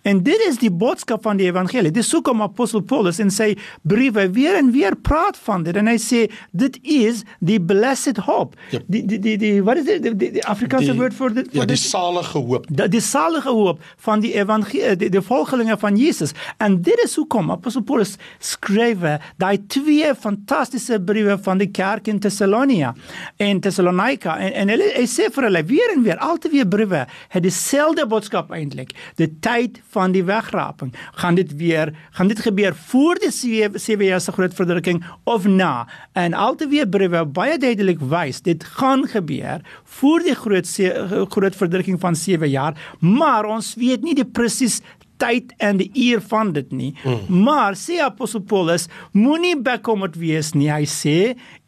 En 0.08 0.22
dit 0.24 0.44
is 0.48 0.56
die 0.62 0.70
boodskap 0.72 1.22
van 1.26 1.36
die 1.36 1.48
evangelie. 1.50 1.90
Dis 1.92 2.10
hoekom 2.14 2.40
apostel 2.44 2.80
Paulus 2.88 3.18
in 3.20 3.30
sy 3.34 3.50
briewe 3.88 4.28
weer 4.32 4.56
en 4.56 4.70
weer 4.72 4.96
praat 4.96 5.36
van 5.44 5.66
dit 5.66 5.76
en 5.76 5.90
hy 5.90 5.96
sê 6.00 6.22
dit 6.56 6.78
is 6.82 7.24
die 7.44 7.58
blessed 7.60 8.22
hope. 8.28 8.56
Yep. 8.72 8.86
Die 8.88 9.02
die 9.10 9.18
die 9.26 9.36
die 9.40 9.52
wat 9.66 9.82
is 9.82 9.88
dit 9.88 10.06
die, 10.06 10.14
die, 10.22 10.30
die 10.38 10.44
Afrikaanse 10.48 10.94
woord 10.96 11.16
vir 11.18 11.34
dit? 11.40 11.50
Ja, 11.58 11.66
die 11.68 11.76
salige 11.80 12.40
hoop. 12.40 12.68
Die, 12.70 12.88
die 12.94 13.02
salige 13.04 13.52
hoop 13.52 13.82
van 14.06 14.24
die 14.24 14.32
evangelie 14.38 14.96
die, 15.02 15.10
die 15.12 15.24
volgelinge 15.24 15.76
van 15.80 15.98
Jesus. 16.00 16.32
En 16.62 16.80
dit 16.86 17.04
is 17.04 17.16
hoekom 17.20 17.52
apostel 17.52 17.84
Paulus 17.88 18.16
skryf 18.40 19.04
daai 19.38 19.58
twee 19.70 20.14
fantastiese 20.16 20.96
briewe 21.04 21.36
van 21.44 21.60
die 21.60 21.68
kerk 21.74 22.08
in 22.08 22.22
Thessalonia 22.24 22.94
en 23.36 23.60
Thessalonica 23.60 24.38
en 24.40 24.56
en 24.58 24.72
hy, 24.72 24.78
hy 24.96 25.04
sê 25.10 25.28
vir 25.34 25.50
hulle 25.50 25.64
weer 25.68 25.92
en 25.94 26.02
weer 26.06 26.18
al 26.24 26.40
twee 26.42 26.64
briewe 26.66 27.04
het 27.04 27.44
dieselfde 27.44 28.08
boodskap 28.08 28.50
eintlik. 28.56 28.94
Die 29.20 29.28
tyd 29.44 29.78
van 29.92 29.97
van 29.98 30.14
die 30.14 30.24
wegraping. 30.24 30.94
Gaan 31.18 31.38
dit 31.38 31.56
weer 31.58 31.92
gaan 32.16 32.30
dit 32.30 32.40
gebeur 32.46 32.76
voor 32.90 33.18
die 33.22 33.32
7 33.32 34.04
jaar 34.06 34.22
se 34.22 34.32
groot 34.32 34.54
verdrukking 34.54 35.02
of 35.24 35.46
na? 35.46 35.88
En 36.12 36.34
alteweer 36.34 36.88
briewe 36.88 37.24
baie 37.26 37.58
duidelik 37.58 38.02
wys 38.12 38.42
dit 38.46 38.64
gaan 38.78 39.06
gebeur 39.10 39.64
voor 39.98 40.22
die 40.26 40.36
groot 40.38 40.70
groot 41.34 41.56
verdrukking 41.56 42.00
van 42.00 42.16
7 42.16 42.50
jaar, 42.50 42.78
maar 43.00 43.48
ons 43.48 43.74
weet 43.78 44.06
nie 44.06 44.14
die 44.14 44.26
presies 44.26 44.80
tyd 45.18 45.54
en 45.58 45.80
die 45.82 45.90
uur 46.08 46.22
van 46.30 46.52
dit 46.56 46.72
nie. 46.72 46.92
Mm. 47.04 47.42
Maar 47.44 47.76
sê 47.78 48.00
apostel 48.04 48.44
Paulus, 48.48 48.88
moenie 49.12 49.56
bekommerd 49.56 50.16
wees 50.18 50.54
nie. 50.54 50.70
Hy 50.72 50.86
sê 50.88 51.18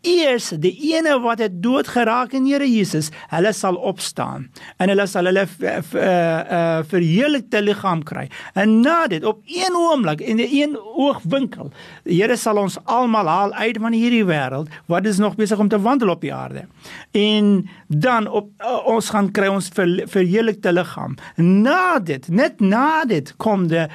eers 0.06 0.48
die 0.60 0.72
ene 0.94 1.18
wat 1.20 1.42
het 1.42 1.58
dood 1.62 1.88
geraak 1.92 2.32
in 2.36 2.46
Here 2.48 2.64
Jesus, 2.64 3.10
hulle 3.32 3.52
sal 3.56 3.76
opstaan 3.76 4.46
en 4.80 4.88
hulle 4.92 5.04
sal 5.10 5.28
hulle 5.28 5.44
uh, 5.44 5.74
uh, 5.76 6.80
verheerlikte 6.88 7.60
liggaam 7.60 8.02
kry. 8.06 8.26
En 8.56 8.80
na 8.84 9.04
dit 9.12 9.24
op 9.28 9.42
een 9.44 9.76
oomblik 9.76 10.20
in 10.20 10.40
'n 10.40 10.48
een 10.48 10.76
oogwinkel, 10.76 11.70
die 12.04 12.20
Here 12.20 12.36
sal 12.36 12.56
ons 12.56 12.78
almal 12.84 13.26
haal 13.26 13.52
uit 13.52 13.78
van 13.78 13.92
hierdie 13.92 14.24
wêreld 14.24 14.68
wat 14.86 15.06
is 15.06 15.18
nog 15.18 15.36
besig 15.36 15.58
om 15.58 15.68
te 15.68 15.80
wandel 15.80 16.08
op 16.08 16.20
die 16.20 16.34
aarde. 16.34 16.66
En 17.12 17.68
dan 17.88 18.28
op 18.28 18.48
uh, 18.60 18.86
ons 18.86 19.10
gaan 19.10 19.30
kry 19.30 19.46
ons 19.46 19.68
ver, 19.68 20.08
verheerlikte 20.08 20.72
liggaam. 20.72 21.16
Na 21.36 21.98
dit, 21.98 22.28
net 22.28 22.60
na 22.60 23.04
dit 23.04 23.34
kom 23.40 23.68
die 23.72 23.86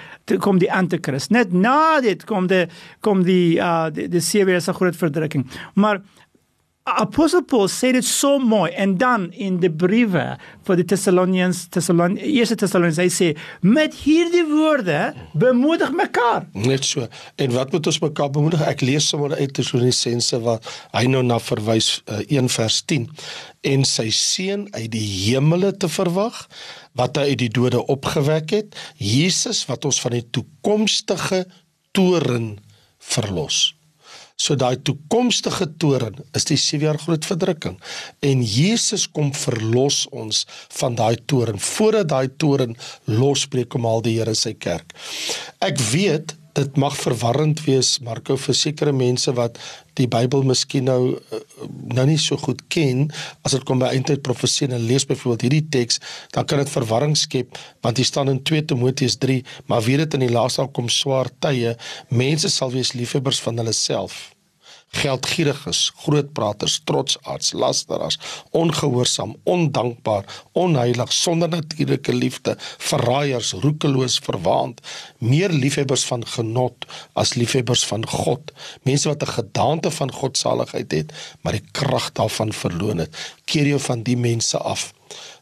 kom 0.42 0.60
die 0.62 0.72
antikris. 0.74 1.30
Net 1.34 1.54
na 1.54 2.02
dit 2.04 2.26
kom 2.30 2.50
die 2.52 2.66
kom 3.06 3.24
die 3.28 3.58
uh, 3.62 3.88
die, 3.94 4.10
die 4.12 4.24
sewe 4.24 4.60
se 4.62 4.74
groot 4.76 4.98
verdrukking. 4.98 5.46
Maar 5.76 6.02
Apostle 6.86 7.42
Paul 7.42 7.66
sê 7.66 7.90
dit 7.96 8.06
so 8.06 8.38
mooi 8.38 8.68
en 8.78 8.92
dan 9.02 9.24
in 9.34 9.56
die 9.58 9.72
briewe 9.74 10.26
vir 10.68 10.78
die 10.78 10.84
Thessalonians 10.86 11.64
Thessalon 11.74 12.14
eerste 12.22 12.60
Thessalonians 12.62 13.00
hy 13.02 13.08
sê 13.10 13.30
met 13.66 13.96
hierdie 14.04 14.44
woorde 14.46 15.00
bemoedig 15.34 15.90
mekaar. 15.98 16.44
Net 16.54 16.86
so. 16.86 17.08
En 17.42 17.56
wat 17.56 17.74
moet 17.74 17.90
ons 17.90 17.98
mekaar 18.04 18.30
bemoedig? 18.36 18.62
Ek 18.70 18.84
lees 18.86 19.08
sommer 19.10 19.34
uit 19.34 19.56
Tessalonisense 19.58 20.38
wat 20.46 20.70
hy 20.94 21.08
nou 21.10 21.24
na 21.26 21.40
verwys 21.42 21.88
uh, 22.06 22.20
eh, 22.20 22.38
1 22.38 22.52
vers 22.54 22.78
10 22.94 23.08
en 23.72 23.88
sy 23.90 24.06
seun 24.14 24.68
uit 24.76 24.92
die 24.94 25.08
hemele 25.24 25.72
te 25.74 25.90
verwag 25.90 26.38
wat 27.02 27.18
hy 27.18 27.32
uit 27.32 27.42
die 27.48 27.50
dode 27.58 27.82
opgewek 27.90 28.54
het 28.60 28.78
Jesus 29.02 29.64
wat 29.72 29.90
ons 29.90 29.98
van 30.06 30.20
die 30.20 30.28
toekomstige 30.38 31.48
toren 31.98 32.60
verlos 33.02 33.72
So 34.36 34.56
daai 34.60 34.76
toekomstige 34.84 35.68
toren 35.80 36.18
is 36.36 36.44
die 36.50 36.58
7 36.60 36.84
jaar 36.84 37.00
groot 37.00 37.26
verdrukking 37.26 37.78
en 38.20 38.42
Jesus 38.44 39.06
kom 39.08 39.32
verlos 39.34 40.04
ons 40.12 40.44
van 40.80 40.98
daai 41.00 41.16
toren 41.26 41.60
voordat 41.60 42.10
daai 42.12 42.28
toren 42.38 42.76
losbreek 43.08 43.78
om 43.80 43.88
al 43.88 44.04
die 44.04 44.18
Here 44.20 44.36
sy 44.36 44.54
kerk. 44.60 44.92
Ek 45.64 45.80
weet 45.92 46.36
dit 46.56 46.78
mag 46.80 46.96
verwarrend 46.98 47.62
wees 47.68 47.98
Marko 48.04 48.38
vir 48.40 48.56
sekere 48.58 48.94
mense 48.96 49.32
wat 49.36 49.60
die 50.00 50.08
Bybel 50.12 50.44
miskien 50.48 50.88
nou 50.90 51.16
eh, 51.16 51.42
nou 51.96 52.06
nie 52.10 52.20
so 52.22 52.40
goed 52.42 52.64
ken 52.74 53.08
as 53.48 53.56
dit 53.56 53.66
kom 53.68 53.82
by 53.84 53.92
eindtyd 53.96 54.24
profesie 54.26 54.68
en 54.70 54.88
lees 54.90 55.08
byvoorbeeld 55.08 55.48
hierdie 55.48 55.66
teks 55.78 56.00
dan 56.36 56.48
kan 56.48 56.64
dit 56.64 56.72
verwarring 56.72 57.16
skep 57.20 57.60
want 57.86 58.00
hier 58.00 58.10
staan 58.12 58.32
in 58.32 58.44
2 58.44 58.68
Timoteus 58.72 59.20
3 59.24 59.42
maar 59.72 59.84
weet 59.88 60.06
dit 60.06 60.20
in 60.20 60.28
die 60.28 60.36
laaste 60.36 60.68
kom 60.76 60.92
swaar 60.92 61.32
tye 61.44 61.76
mense 62.10 62.52
sal 62.52 62.72
wees 62.76 62.96
liefhebbers 62.96 63.44
van 63.44 63.64
hulle 63.64 63.76
self 63.76 64.35
geldgieriges, 64.96 65.92
grootpraters, 66.06 66.80
trotsaards, 66.84 67.52
lasteraars, 67.54 68.20
ongehoorsaam, 68.52 69.36
ondankbaar, 69.44 70.26
onheilig, 70.52 71.14
sonder 71.14 71.50
natuurlike 71.50 72.14
liefde, 72.14 72.56
verraaiers, 72.78 73.52
roekeloos, 73.66 74.20
verwaand, 74.24 74.82
meer 75.18 75.50
liefhebbers 75.50 76.06
van 76.06 76.26
genot 76.36 76.88
as 77.14 77.36
liefhebbers 77.36 77.86
van 77.86 78.08
God, 78.08 78.52
mense 78.84 79.08
wat 79.08 79.24
'n 79.24 79.36
gedaante 79.40 79.92
van 79.92 80.12
godsaligheid 80.12 80.92
het, 80.92 81.14
maar 81.42 81.54
die 81.54 81.68
krag 81.72 82.12
daarvan 82.12 82.54
verloon 82.54 82.98
het. 82.98 83.16
Keer 83.46 83.68
jou 83.68 83.80
van 83.80 84.04
die 84.04 84.18
mense 84.18 84.58
af. 84.58 84.94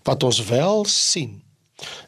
Wat 0.03 0.23
ons 0.23 0.43
wel 0.43 0.85
sien 0.85 1.42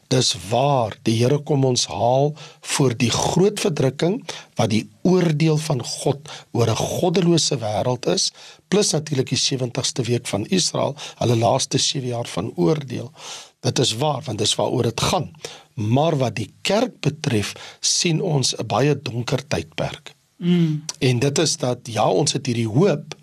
Dis 0.08 0.34
waar 0.50 0.96
die 1.02 1.16
Here 1.18 1.38
kom 1.38 1.64
ons 1.64 1.86
haal 1.90 2.32
voor 2.60 2.94
die 2.96 3.10
groot 3.10 3.60
verdrukking 3.60 4.20
wat 4.54 4.70
die 4.70 4.84
oordeel 5.02 5.56
van 5.56 5.82
God 5.82 6.28
oor 6.52 6.70
'n 6.70 6.76
goddelose 6.76 7.58
wêreld 7.58 8.06
is 8.06 8.32
plus 8.68 8.90
natuurlik 8.90 9.28
die 9.28 9.38
70ste 9.38 10.02
week 10.02 10.26
van 10.26 10.46
Israel, 10.46 10.96
hulle 11.18 11.36
laaste 11.36 11.78
7 11.78 12.08
jaar 12.08 12.26
van 12.26 12.52
oordeel. 12.56 13.12
Dit 13.60 13.78
is 13.78 13.96
waar 13.96 14.22
want 14.26 14.38
dis 14.38 14.54
waaroor 14.54 14.82
dit 14.82 15.00
gaan. 15.00 15.30
Maar 15.74 16.16
wat 16.16 16.36
die 16.36 16.52
kerk 16.62 17.00
betref, 17.00 17.54
sien 17.80 18.20
ons 18.20 18.54
'n 18.56 18.66
baie 18.66 19.02
donker 19.02 19.46
tydperk. 19.46 20.14
Mm. 20.36 20.84
En 20.98 21.18
dit 21.18 21.38
is 21.38 21.56
dat 21.56 21.78
ja, 21.82 22.10
ons 22.10 22.32
het 22.32 22.46
hierdie 22.46 22.68
hoop 22.68 23.14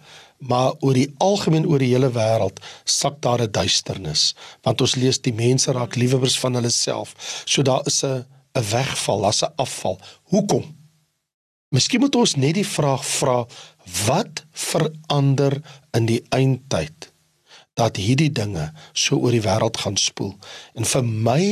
maar 0.47 0.73
oor 0.79 0.93
die 0.93 1.09
algemeen 1.17 1.67
oor 1.67 1.79
die 1.79 1.91
hele 1.93 2.11
wêreld 2.11 2.59
sak 2.85 3.21
daar 3.21 3.41
'n 3.41 3.51
duisternis. 3.51 4.35
Want 4.61 4.81
ons 4.81 4.95
lees 4.95 5.21
die 5.21 5.33
mense 5.33 5.71
raak 5.71 5.95
liewers 5.95 6.39
van 6.39 6.53
hulle 6.53 6.69
self. 6.69 7.15
So 7.45 7.61
daar 7.61 7.85
is 7.85 8.03
'n 8.03 8.25
'n 8.55 8.69
wegval 8.69 9.21
daar's 9.21 9.43
'n 9.43 9.53
afval. 9.55 9.99
Hoekom? 10.23 10.63
Miskien 11.69 11.99
moet 11.99 12.15
ons 12.15 12.35
net 12.35 12.53
die 12.53 12.67
vraag 12.67 13.05
vra 13.05 13.45
wat 14.05 14.45
verander 14.51 15.61
in 15.91 16.05
die 16.05 16.21
eindtyd 16.29 17.13
dat 17.73 17.97
hierdie 17.97 18.29
dinge 18.29 18.67
so 18.93 19.17
oor 19.17 19.33
die 19.33 19.41
wêreld 19.41 19.79
gaan 19.81 19.97
spoel. 19.97 20.35
En 20.77 20.85
vir 20.85 21.03
my 21.03 21.43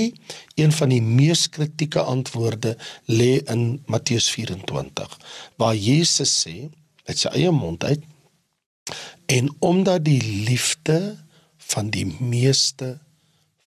een 0.55 0.71
van 0.71 0.93
die 0.93 1.01
mees 1.01 1.47
kritieke 1.49 2.01
antwoorde 2.01 2.75
lê 3.09 3.41
in 3.49 3.81
Matteus 3.85 4.29
24 4.29 5.17
waar 5.57 5.75
Jesus 5.75 6.33
sê 6.45 6.69
uit 7.09 7.17
sy 7.17 7.33
eie 7.33 7.51
mond 7.51 7.83
uit 7.83 8.05
en 9.31 9.47
omdat 9.59 10.03
die 10.03 10.21
liefde 10.21 11.17
van 11.71 11.89
die 11.89 12.05
meeste 12.19 12.99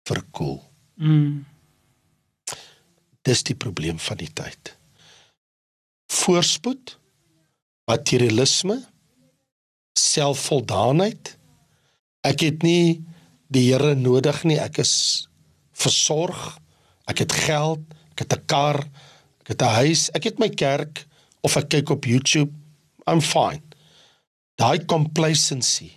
verkoel. 0.05 0.61
Mm. 0.95 1.45
Dis 3.25 3.43
die 3.49 3.57
probleem 3.57 3.99
van 3.99 4.21
die 4.21 4.29
tyd. 4.37 4.75
Voorspoed, 6.13 6.99
materialisme, 7.89 8.77
selfvoldaanheid. 9.97 11.33
Ek 12.29 12.45
het 12.45 12.65
nie 12.67 13.01
die 13.49 13.71
Here 13.71 13.95
nodig 13.97 14.43
nie. 14.45 14.59
Ek 14.61 14.83
is 14.85 14.95
versorg. 15.73 16.59
Ek 17.09 17.25
het 17.25 17.33
geld, 17.47 17.81
ek 18.13 18.25
het 18.25 18.37
'n 18.37 18.45
kar, 18.47 18.79
ek 19.41 19.49
het 19.53 19.63
'n 19.63 19.77
huis, 19.81 20.11
ek 20.13 20.25
het 20.25 20.39
my 20.39 20.49
kerk 20.49 21.07
of 21.41 21.57
ek 21.57 21.69
kyk 21.69 21.91
op 21.91 22.05
YouTube. 22.05 22.53
I'm 23.07 23.21
fine. 23.21 23.63
Daai 24.61 24.85
complacency, 24.87 25.91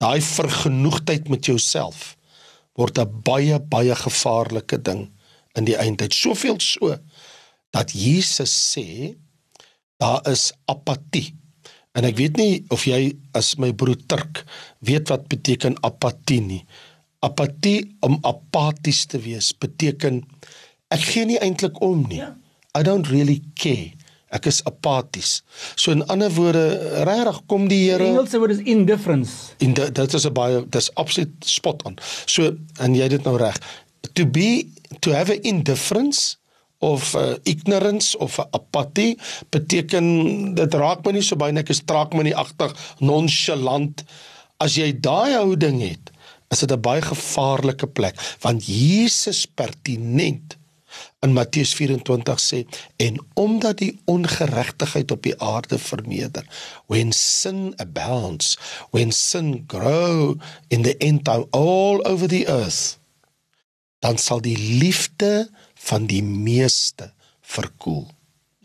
daai 0.00 0.20
vergenoegdheid 0.20 1.28
met 1.28 1.46
jouself 1.46 2.16
word 2.76 2.98
'n 2.98 3.22
baie 3.24 3.58
baie 3.60 3.94
gevaarlike 3.94 4.78
ding 4.82 5.10
in 5.54 5.64
die 5.64 5.76
eindtyd. 5.76 6.14
Soveel 6.14 6.60
so 6.60 6.96
dat 7.70 7.92
Jesus 7.92 8.52
sê 8.72 9.16
daar 9.96 10.24
is 10.30 10.52
apatie. 10.64 11.34
En 11.92 12.04
ek 12.04 12.16
weet 12.16 12.36
nie 12.36 12.64
of 12.70 12.84
jy 12.84 13.12
as 13.36 13.56
my 13.56 13.72
broer 13.72 13.98
Turk 14.06 14.44
weet 14.78 15.08
wat 15.08 15.28
beteken 15.28 15.76
apatie 15.84 16.40
nie. 16.40 16.64
Apatie 17.20 17.96
om 18.00 18.18
apaties 18.22 19.04
te 19.06 19.18
wees 19.18 19.52
beteken 19.52 20.22
ek 20.88 21.02
gee 21.12 21.26
nie 21.26 21.38
eintlik 21.38 21.80
om 21.82 22.06
nie. 22.08 22.22
Ja. 22.22 22.36
I 22.78 22.82
don't 22.82 23.10
really 23.10 23.42
care. 23.54 23.90
Ek 24.30 24.46
is 24.46 24.60
apaties. 24.64 25.42
So 25.74 25.90
in 25.90 26.04
ander 26.06 26.30
woorde, 26.30 26.64
regtig 27.06 27.40
kom 27.50 27.68
die 27.68 27.82
Here 27.88 27.98
Die 27.98 28.12
Engelse 28.12 28.38
woord 28.38 28.54
is 28.54 28.62
indifference. 28.62 29.54
In 29.58 29.74
dit 29.74 30.14
is 30.14 30.26
'n 30.26 30.32
baie 30.32 30.62
dis 30.68 30.90
absoluut 30.94 31.34
spot 31.44 31.82
on. 31.82 31.98
So 32.26 32.54
en 32.78 32.94
jy 32.94 33.08
dit 33.08 33.24
nou 33.24 33.36
reg. 33.36 33.58
To 34.14 34.26
be 34.26 34.66
to 35.00 35.12
have 35.12 35.30
a 35.30 35.40
indifference 35.42 36.40
of 36.80 37.14
uh, 37.14 37.36
ignorance 37.44 38.16
of 38.18 38.38
apatie 38.50 39.18
beteken 39.52 40.54
dit 40.56 40.74
raak 40.74 41.04
my 41.04 41.12
nie 41.12 41.24
so 41.24 41.36
baie 41.36 41.52
ek 41.52 41.72
is 41.74 41.84
traak 41.84 42.14
my 42.16 42.24
nie 42.24 42.36
agtig 42.36 42.72
nonchalant 43.04 44.04
as 44.64 44.78
jy 44.80 44.92
daai 44.96 45.36
houding 45.36 45.80
het 45.84 46.10
is 46.50 46.64
dit 46.64 46.72
'n 46.72 46.80
baie 46.80 47.02
gevaarlike 47.04 47.86
plek 47.92 48.16
want 48.40 48.64
Jesus 48.64 49.44
pertinent 49.46 50.56
in 51.24 51.32
Matteus 51.32 51.74
24 51.78 52.40
sê 52.42 52.62
en 52.96 53.18
omdat 53.34 53.78
die 53.82 53.92
ongeregtigheid 54.10 55.10
op 55.10 55.22
die 55.22 55.36
aarde 55.40 55.78
vermeerder 55.78 56.46
when 56.86 57.12
sin 57.16 57.72
abounds 57.76 58.56
when 58.90 59.12
sin 59.12 59.64
grow 59.66 60.34
in 60.68 60.82
the 60.82 60.96
end 60.96 61.24
time 61.24 61.46
all 61.50 62.02
over 62.06 62.28
the 62.28 62.46
earth 62.46 62.98
dan 64.00 64.18
sal 64.18 64.40
die 64.40 64.56
liefde 64.56 65.50
van 65.74 66.06
die 66.08 66.22
meeste 66.22 67.12
verkoel. 67.40 68.08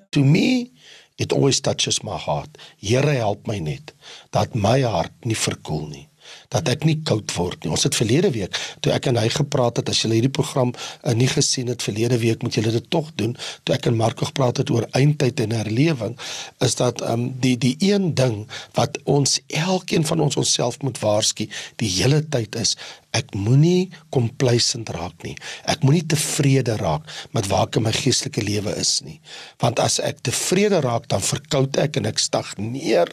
To 0.09 0.23
me 0.23 0.71
it 1.15 1.31
always 1.33 1.59
touches 1.59 2.01
my 2.03 2.17
heart. 2.19 2.57
Here 2.79 3.15
help 3.19 3.47
my 3.47 3.59
net 3.59 3.93
dat 4.35 4.55
my 4.55 4.81
hart 4.83 5.25
nie 5.27 5.37
verkoel 5.37 5.87
nie 5.91 6.07
dat 6.55 6.71
ek 6.71 6.85
nie 6.87 6.97
koud 7.07 7.31
word 7.35 7.63
nie. 7.63 7.71
Ons 7.75 7.85
het 7.87 7.97
verlede 7.97 8.31
week 8.35 8.55
toe 8.83 8.93
ek 8.95 9.09
en 9.11 9.19
hy 9.19 9.27
gepraat 9.33 9.81
het, 9.81 9.89
as 9.91 10.01
julle 10.03 10.17
hierdie 10.17 10.33
program 10.33 10.73
uh, 10.75 11.13
nie 11.17 11.29
gesien 11.31 11.71
het 11.71 11.83
verlede 11.85 12.19
week, 12.21 12.43
moet 12.45 12.57
julle 12.57 12.73
dit 12.75 12.89
tog 12.93 13.11
doen. 13.19 13.35
Toe 13.63 13.75
ek 13.75 13.89
en 13.91 13.97
Marco 13.99 14.27
gepraat 14.29 14.61
het 14.61 14.71
oor 14.73 14.87
eindtyd 14.97 15.41
en 15.45 15.55
herlewing, 15.55 16.17
is 16.65 16.77
dat 16.79 17.03
um 17.05 17.27
die 17.43 17.55
die 17.61 17.75
een 17.83 18.13
ding 18.17 18.43
wat 18.77 18.99
ons 19.03 19.39
elkeen 19.47 20.05
van 20.07 20.23
ons 20.27 20.37
onsself 20.39 20.79
moet 20.85 20.99
waarsku 21.03 21.49
die 21.81 21.91
hele 21.97 22.21
tyd 22.31 22.55
is 22.59 22.75
Ek 23.15 23.31
moenie 23.37 23.91
complacent 24.11 24.89
raak 24.91 25.23
nie. 25.23 25.35
Ek 25.71 25.83
moenie 25.85 26.03
tevrede 26.11 26.75
raak 26.81 27.05
met 27.35 27.47
waar 27.51 27.69
ek 27.69 27.79
in 27.79 27.85
my 27.87 27.93
geestelike 27.95 28.43
lewe 28.43 28.73
is 28.79 28.97
nie. 29.05 29.17
Want 29.63 29.79
as 29.83 30.01
ek 30.03 30.19
tevrede 30.27 30.81
raak, 30.83 31.07
dan 31.11 31.23
verkoud 31.23 31.79
ek 31.79 31.99
en 32.01 32.09
ek 32.09 32.19
stagneer 32.19 33.11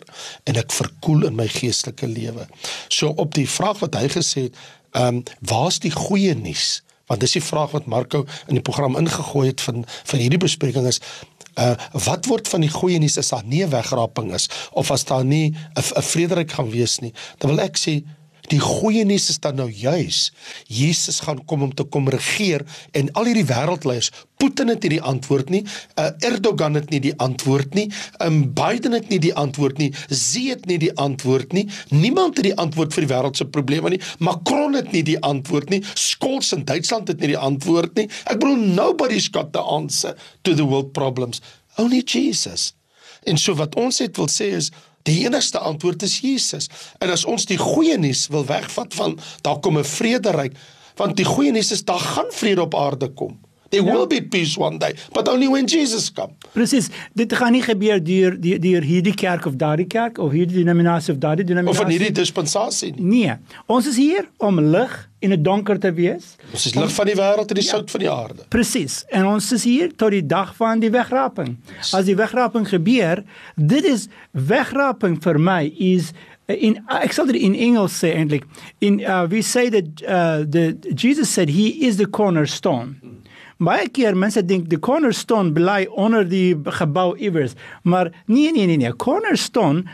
en 0.48 0.58
ek 0.58 0.74
verkoel 0.74 1.28
in 1.28 1.38
my 1.38 1.46
geestelike 1.50 2.08
lewe. 2.10 2.48
So 2.90 3.12
op 3.14 3.31
die 3.34 3.48
vraag 3.48 3.78
wat 3.78 3.94
hy 3.94 4.08
gesê 4.08 4.48
het, 4.48 4.56
ehm 4.92 5.06
um, 5.06 5.22
waar's 5.40 5.78
die 5.78 5.92
goeie 5.92 6.34
nuus? 6.34 6.82
Want 7.06 7.20
dis 7.20 7.32
die 7.32 7.44
vraag 7.44 7.70
wat 7.70 7.86
Marco 7.86 8.24
in 8.46 8.54
die 8.54 8.62
program 8.64 8.96
ingegooi 8.96 9.46
het 9.48 9.60
van 9.60 9.84
van 10.04 10.18
hierdie 10.18 10.38
bespreking 10.38 10.86
is 10.86 11.00
Uh 11.60 11.74
wat 11.92 12.26
word 12.26 12.48
van 12.48 12.62
die 12.64 12.70
goeie 12.72 12.98
nuus 12.98 13.18
as 13.20 13.28
daar 13.28 13.44
nie 13.44 13.60
'n 13.64 13.68
wegraping 13.70 14.32
is 14.32 14.48
of 14.72 14.90
as 14.90 15.04
daar 15.04 15.24
nie 15.24 15.54
'n 15.76 16.02
vrederyk 16.02 16.52
gaan 16.52 16.70
wees 16.70 16.98
nie? 16.98 17.12
Dan 17.38 17.50
wil 17.50 17.60
ek 17.60 17.76
sê 17.76 18.04
Die 18.52 18.60
goeie 18.60 19.04
nuus 19.08 19.30
is 19.32 19.40
dan 19.40 19.56
nou 19.56 19.68
juis 19.70 20.26
Jesus 20.68 21.22
gaan 21.24 21.40
kom 21.48 21.62
om 21.64 21.72
te 21.74 21.86
kom 21.88 22.10
regeer 22.12 22.64
en 22.92 23.08
al 23.16 23.30
hierdie 23.30 23.48
wêreldleiers, 23.48 24.10
Putin 24.42 24.72
het 24.72 24.82
nie 24.82 24.96
die 24.96 25.04
antwoord 25.06 25.52
nie, 25.54 25.62
uh, 26.00 26.10
Erdogan 26.26 26.74
het 26.76 26.90
nie 26.90 27.00
die 27.04 27.14
antwoord 27.22 27.76
nie, 27.78 27.86
um, 28.24 28.42
Biden 28.56 28.96
het 28.96 29.08
nie 29.12 29.20
die 29.22 29.32
antwoord 29.38 29.78
nie, 29.78 29.92
Xi 30.10 30.48
het 30.50 30.66
nie 30.66 30.80
die 30.82 30.90
antwoord 31.00 31.54
nie, 31.56 31.64
niemand 31.94 32.40
het 32.40 32.48
die 32.50 32.56
antwoord 32.58 32.96
vir 32.96 33.06
die 33.06 33.12
wêreld 33.14 33.38
se 33.38 33.46
probleme 33.46 33.94
nie, 33.94 34.02
Macron 34.18 34.76
het 34.76 34.92
nie 34.92 35.04
die 35.06 35.18
antwoord 35.22 35.70
nie, 35.72 35.80
Scholz 35.94 36.52
in 36.56 36.66
Duitsland 36.68 37.12
het 37.12 37.22
nie 37.22 37.32
die 37.32 37.40
antwoord 37.40 37.96
nie. 38.00 38.08
Ek 38.26 38.40
bedoel 38.42 38.66
nobody's 38.76 39.30
got 39.32 39.52
the 39.56 39.62
answer 39.62 40.16
to 40.42 40.56
the 40.58 40.66
world 40.66 40.92
problems, 40.96 41.40
only 41.78 42.02
Jesus. 42.02 42.72
En 43.22 43.38
so 43.38 43.54
wat 43.54 43.78
ons 43.78 44.02
het 44.02 44.18
wil 44.18 44.30
sê 44.32 44.50
is 44.58 44.72
Die 45.02 45.24
enigste 45.26 45.58
antwoord 45.58 46.02
is 46.02 46.20
Jesus. 46.20 46.68
En 46.98 47.10
as 47.10 47.24
ons 47.24 47.46
die 47.46 47.58
goeie 47.58 47.98
nuus 47.98 48.26
wil 48.30 48.44
wegvat 48.46 48.94
van 48.94 49.18
daar 49.40 49.58
kom 49.60 49.78
'n 49.78 49.84
vrederyk, 49.84 50.56
want 50.96 51.16
die 51.16 51.24
goeie 51.24 51.52
nuus 51.52 51.72
is 51.72 51.84
daar 51.84 51.98
gaan 51.98 52.30
vrede 52.30 52.62
op 52.62 52.74
aarde 52.74 53.08
kom. 53.08 53.40
There 53.72 53.84
ja. 53.84 53.92
will 53.92 54.06
be 54.06 54.22
peace 54.22 54.58
one 54.58 54.78
day, 54.78 54.94
but 55.12 55.28
only 55.28 55.48
when 55.48 55.64
Jesus 55.64 56.12
come. 56.12 56.32
Presies. 56.52 56.90
Dit 57.12 57.32
gaan 57.32 57.52
nie 57.52 57.62
gebeur 57.62 58.02
deur 58.04 58.40
deur, 58.40 58.60
deur 58.60 58.82
hierdie 58.84 59.14
kerk 59.14 59.46
of 59.48 59.54
daardie 59.56 59.86
kerk 59.86 60.18
of 60.18 60.30
hierdie 60.30 60.58
denominasie 60.60 61.14
of 61.14 61.18
daardie 61.18 61.44
denominasie. 61.44 61.80
Of 61.80 61.86
van 61.86 61.94
hierdie 61.94 62.12
dispensasie 62.12 62.92
nie. 62.98 63.24
Nee. 63.24 63.36
Ons 63.66 63.88
is 63.88 63.96
hier 63.96 64.28
om 64.36 64.60
lig 64.60 64.92
in 65.22 65.32
'n 65.32 65.42
donker 65.42 65.78
te 65.78 65.92
wees. 65.94 66.34
Ons 66.52 66.66
is 66.66 66.74
lig 66.74 66.92
van 66.94 67.06
die 67.06 67.14
wêreld 67.14 67.48
en 67.48 67.58
die 67.60 67.64
ja. 67.64 67.70
sout 67.70 67.90
van 67.90 68.00
die 68.00 68.10
aarde. 68.10 68.42
Presies. 68.48 69.04
En 69.08 69.26
ons 69.26 69.52
is 69.52 69.64
hier 69.64 69.94
tot 69.96 70.10
die 70.10 70.26
dag 70.26 70.54
van 70.56 70.80
die 70.82 70.90
wegraping. 70.90 71.56
Yes. 71.76 71.94
As 71.94 72.04
die 72.04 72.16
wegraping 72.16 72.66
gebeur, 72.68 73.22
dit 73.56 73.84
is 73.84 74.08
wegraping 74.32 75.22
vir 75.22 75.38
my 75.38 75.72
is 75.78 76.12
in 76.46 76.80
ek 76.90 77.14
sal 77.14 77.28
dit 77.30 77.38
in 77.38 77.54
Engels 77.54 77.94
sê 78.02 78.12
eintlik 78.18 78.44
in 78.82 79.00
uh, 79.00 79.24
we 79.30 79.42
say 79.42 79.68
that 79.70 80.02
uh, 80.02 80.42
the 80.42 80.74
Jesus 80.94 81.30
said 81.30 81.48
he 81.48 81.86
is 81.86 81.96
the 81.96 82.06
cornerstone 82.06 82.98
baie 83.62 83.86
keer 83.94 84.16
mense 84.18 84.42
dink 84.42 84.68
die 84.72 84.80
cornerstone 84.82 85.54
bly 85.54 85.84
onder 85.94 86.26
die 86.28 86.56
gebou 86.80 87.12
iewers 87.16 87.54
maar 87.82 88.10
nee 88.26 88.50
nee 88.52 88.66
nee 88.66 88.80
nee 88.80 88.92
cornerstone 88.92 89.84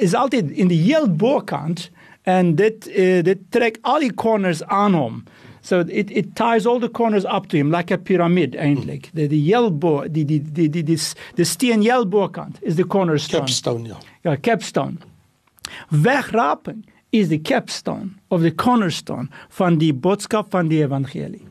is 0.00 0.14
altyd 0.16 0.50
in 0.50 0.72
die 0.72 0.80
heel 0.80 1.08
bokant 1.08 1.88
en 2.28 2.54
dit 2.58 2.88
uh, 2.92 3.20
dit 3.24 3.44
trek 3.54 3.78
al 3.88 4.04
die 4.04 4.12
corners 4.12 4.62
aan 4.68 4.96
hom. 4.98 5.22
So 5.64 5.80
it 5.88 6.10
it 6.10 6.34
ties 6.36 6.66
all 6.66 6.80
the 6.80 6.88
corners 6.88 7.24
up 7.24 7.48
to 7.48 7.56
him 7.56 7.70
like 7.72 7.94
a 7.94 7.98
pyramid 7.98 8.56
eintlik 8.56 9.10
die 9.16 9.28
die 9.28 9.42
heel 9.46 9.70
bo 9.70 10.04
die 10.08 10.24
die 10.28 10.40
die 10.40 10.68
die 10.68 10.84
die 10.84 10.98
die 11.36 11.48
steen 11.48 11.84
heel 11.84 12.06
bokant 12.08 12.60
is 12.62 12.76
the 12.76 12.86
cornerstone. 12.86 13.46
Capstone 13.46 13.88
ja. 13.88 13.98
Ja 14.22 14.36
capstone. 14.36 14.96
Wegraping 15.90 16.84
is 17.12 17.28
the 17.28 17.38
capstone 17.38 18.16
of 18.30 18.42
the 18.42 18.54
cornerstone 18.54 19.28
van 19.60 19.78
die 19.78 19.92
boodskap 19.92 20.50
van 20.52 20.68
die 20.68 20.82
evangelie. 20.84 21.44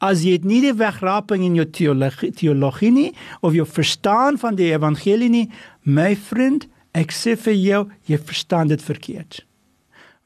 As 0.00 0.24
jy 0.24 0.38
nie 0.44 0.62
die 0.64 0.74
wegraping 0.76 1.44
in 1.44 1.56
jou 1.58 1.66
teologie, 1.68 2.32
teologie 2.32 2.92
nie 2.92 3.10
of 3.44 3.56
jou 3.56 3.66
verstaan 3.68 4.40
van 4.40 4.56
die 4.56 4.70
evangelie 4.72 5.28
nie, 5.32 5.46
my 5.84 6.14
vriend, 6.16 6.64
ek 6.96 7.12
sê 7.12 7.36
vir 7.36 7.56
jou, 7.60 7.82
jy 8.08 8.20
verstaan 8.20 8.72
dit 8.72 8.82
verkeerd. 8.82 9.45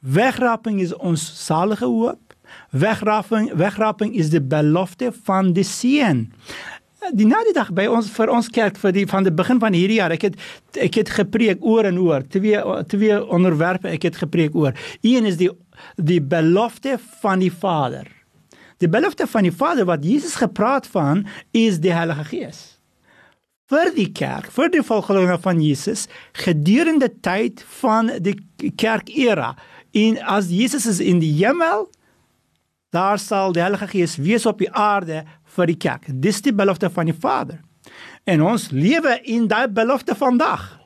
Wegraping 0.01 0.81
is 0.81 0.93
ons 0.97 1.23
salige 1.45 1.85
hoop. 1.85 2.33
Wegraping, 2.75 3.51
wegraping 3.55 4.15
is 4.17 4.31
die 4.33 4.41
belofte 4.41 5.11
van 5.23 5.53
die 5.53 5.65
seën. 5.67 6.25
Die 7.17 7.25
na 7.25 7.39
die 7.47 7.55
dag 7.55 7.71
by 7.73 7.87
ons 7.89 8.11
vir 8.13 8.29
ons 8.33 8.49
kerk 8.53 8.77
vir 8.81 8.93
die 8.93 9.07
van 9.09 9.25
die 9.25 9.33
begin 9.33 9.61
van 9.61 9.73
hierdie 9.73 9.97
jaar 9.97 10.13
ek 10.13 10.27
het 10.29 10.35
ek 10.77 10.99
het 11.01 11.09
gepreek 11.15 11.63
oor 11.65 11.89
en 11.89 11.97
oor 11.97 12.21
twee 12.29 12.61
twee 12.93 13.17
onderwerpe 13.25 13.89
ek 13.89 14.05
het 14.11 14.19
gepreek 14.21 14.53
oor 14.53 14.77
een 15.01 15.25
is 15.25 15.39
die 15.41 15.49
die 15.97 16.21
belofte 16.21 16.99
van 17.23 17.41
die 17.41 17.49
Vader 17.49 18.05
Die 18.81 18.89
belofte 18.89 19.27
van 19.29 19.45
die 19.45 19.53
Vader 19.53 19.85
wat 19.85 20.05
Jesus 20.05 20.35
gepraat 20.41 20.87
van 20.89 21.27
is 21.51 21.77
die 21.79 21.93
Heilige 21.93 22.23
Gees. 22.31 22.61
Vir 23.69 23.91
die 23.93 24.09
kerk, 24.09 24.49
vir 24.51 24.71
die 24.73 24.81
volgelinge 24.83 25.37
van 25.43 25.61
Jesus 25.61 26.07
gedurende 26.33 27.11
tyd 27.23 27.61
van 27.77 28.09
die 28.25 28.35
kerkera 28.81 29.53
En 29.91 30.21
as 30.23 30.49
Jesus 30.49 30.85
is 30.85 30.99
in 30.99 31.19
die 31.19 31.33
hemel, 31.45 31.89
daar 32.91 33.19
sal 33.19 33.53
die 33.55 33.61
Heilige 33.63 33.87
Gees 33.87 34.15
wees 34.15 34.45
op 34.45 34.59
die 34.59 34.71
aarde 34.71 35.23
vir 35.55 35.71
die 35.71 35.77
kerk. 35.77 36.07
Dis 36.07 36.41
die 36.43 36.53
belofte 36.55 36.89
van 36.89 37.11
die 37.11 37.15
Vader. 37.15 37.59
En 38.23 38.43
ons 38.43 38.69
lewe 38.71 39.17
in 39.23 39.47
daai 39.51 39.67
belofte 39.67 40.15
vandag. 40.15 40.79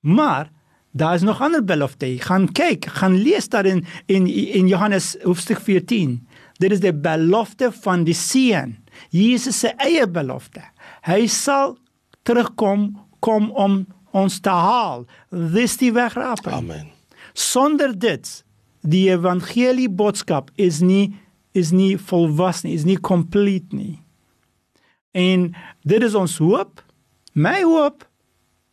Maar 0.00 0.50
daar 0.96 1.14
is 1.14 1.26
nog 1.26 1.40
ander 1.42 1.64
belofte. 1.64 2.08
Gaan 2.18 2.52
kyk, 2.52 2.86
gaan 3.00 3.16
lees 3.16 3.48
daar 3.48 3.66
in 3.66 3.84
in 4.06 4.68
Johannes 4.68 5.16
hoofstuk 5.22 5.60
14. 5.60 6.20
Dit 6.56 6.72
is 6.72 6.80
die 6.80 6.94
belofte 6.94 7.72
van 7.72 8.04
die 8.04 8.14
seun. 8.16 8.78
Jesus 9.10 9.58
se 9.58 9.74
eie 9.76 10.08
belofte. 10.08 10.62
Hy 11.04 11.26
sal 11.26 11.76
terugkom 12.22 12.94
kom 13.20 13.50
om 13.50 13.84
ons 14.10 14.40
te 14.40 14.52
haal. 14.52 15.06
Dis 15.30 15.76
die 15.76 15.92
wegraap. 15.92 16.46
Amen. 16.46 16.95
Sonder 17.36 17.92
dit 17.92 18.28
die 18.86 19.06
evangelie 19.12 19.90
boodskap 19.92 20.50
is 20.56 20.80
nie 20.80 21.12
is 21.56 21.70
nie 21.72 21.96
volwas 21.96 22.62
nie, 22.64 22.74
is 22.76 22.84
nie 22.84 22.98
compleet 23.00 23.72
nie. 23.72 23.96
En 25.16 25.48
dit 25.88 26.02
is 26.04 26.16
ons 26.16 26.34
hoop. 26.36 26.82
My 27.32 27.62
hoop 27.64 28.04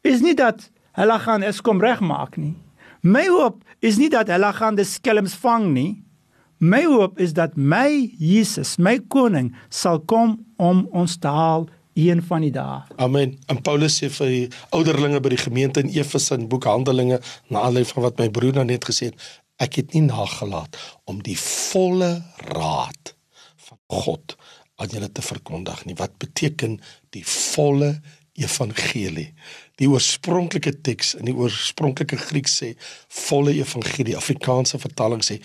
is 0.04 0.20
nie 0.24 0.36
dat 0.36 0.66
hulle 1.00 1.16
gaan 1.24 1.46
Eskom 1.48 1.80
regmaak 1.84 2.36
nie. 2.36 2.58
My 3.04 3.24
hoop 3.32 3.64
is 3.84 4.00
nie 4.00 4.10
dat 4.12 4.32
hulle 4.32 4.52
gaan 4.56 4.76
die 4.80 4.88
skelms 4.88 5.36
vang 5.40 5.70
nie. 5.76 6.04
My 6.64 6.84
hoop 6.88 7.20
is 7.20 7.34
dat 7.36 7.56
my 7.60 8.12
Jesus, 8.20 8.78
my 8.80 8.98
koning 9.12 9.54
sal 9.72 10.00
kom 10.08 10.38
om 10.56 10.86
ons 10.96 11.18
te 11.20 11.32
haal 11.32 11.68
een 11.94 12.24
van 12.24 12.42
die 12.42 12.52
dae. 12.52 12.82
Amen. 12.96 13.38
En 13.48 13.62
Paulus 13.62 13.98
sê 14.02 14.10
vir 14.14 14.32
die 14.32 14.48
ouderlinge 14.76 15.22
by 15.24 15.34
die 15.34 15.42
gemeente 15.42 15.84
in 15.84 15.92
Efese 15.94 16.38
in 16.40 16.50
boek 16.52 16.68
Handelinge 16.70 17.20
na 17.48 17.66
aanleiding 17.68 17.94
van 17.94 18.08
wat 18.08 18.22
my 18.22 18.30
broer 18.34 18.60
nou 18.60 18.66
net 18.70 18.86
gesê 18.90 19.12
het, 19.12 19.28
ek 19.62 19.78
het 19.82 19.94
nie 19.94 20.06
nagelaat 20.08 20.80
om 21.10 21.22
die 21.24 21.38
volle 21.40 22.16
raad 22.54 23.14
van 23.68 23.80
God 24.04 24.36
aan 24.82 24.92
julle 24.94 25.12
te 25.12 25.22
verkondig 25.22 25.86
nie. 25.86 25.96
Wat 26.00 26.18
beteken 26.22 26.80
die 27.16 27.26
volle 27.28 27.96
evangelie? 28.40 29.32
Die 29.82 29.88
oorspronklike 29.90 30.76
teks 30.86 31.16
in 31.18 31.26
die 31.26 31.34
oorspronklike 31.34 32.18
Grieks 32.28 32.60
sê 32.62 32.74
volle 33.26 33.56
evangelie. 33.58 34.14
Afrikaanse 34.18 34.78
vertaling 34.82 35.24
sê 35.26 35.40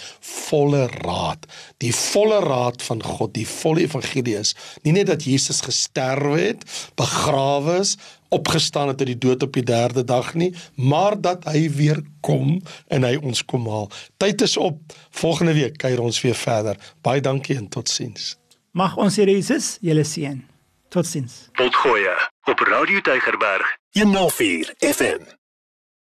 volle 0.49 0.85
raad. 0.99 1.49
Die 1.81 1.95
volle 1.97 2.43
raad 2.45 2.85
van 2.85 3.01
God, 3.05 3.33
die 3.39 3.47
volle 3.49 3.87
evangelie 3.87 4.37
is 4.41 4.55
nie 4.85 4.93
net 4.97 5.09
dat 5.09 5.25
Jesus 5.25 5.63
gesterf 5.65 6.37
het, 6.37 6.65
begrawe 6.99 7.79
is, 7.81 7.95
opgestaan 8.35 8.93
het 8.93 9.01
uit 9.01 9.15
die 9.15 9.21
dood 9.25 9.43
op 9.43 9.55
die 9.57 9.65
3de 9.65 10.05
dag 10.05 10.35
nie, 10.35 10.51
maar 10.75 11.17
dat 11.21 11.47
hy 11.49 11.69
weer 11.73 12.03
kom 12.21 12.59
en 12.93 13.07
hy 13.09 13.15
ons 13.23 13.45
kom 13.49 13.69
haal. 13.71 13.89
Tyd 14.21 14.45
is 14.45 14.57
op. 14.61 14.81
Volgende 15.23 15.57
week 15.57 15.79
kuier 15.81 16.03
ons 16.05 16.21
weer 16.25 16.37
verder. 16.37 16.77
Baie 17.03 17.25
dankie 17.25 17.57
en 17.57 17.69
totsiens. 17.73 18.35
Mag 18.77 18.97
ons 19.01 19.17
Here 19.17 19.33
Jesus 19.33 19.77
julle 19.81 20.05
seën. 20.05 20.45
Totsiens. 20.89 21.49
Potgoeie 21.53 22.31
op 22.45 22.61
Radio 22.61 23.01
Tygerberg 23.01 23.77
104 23.91 24.75
FM. 24.79 25.38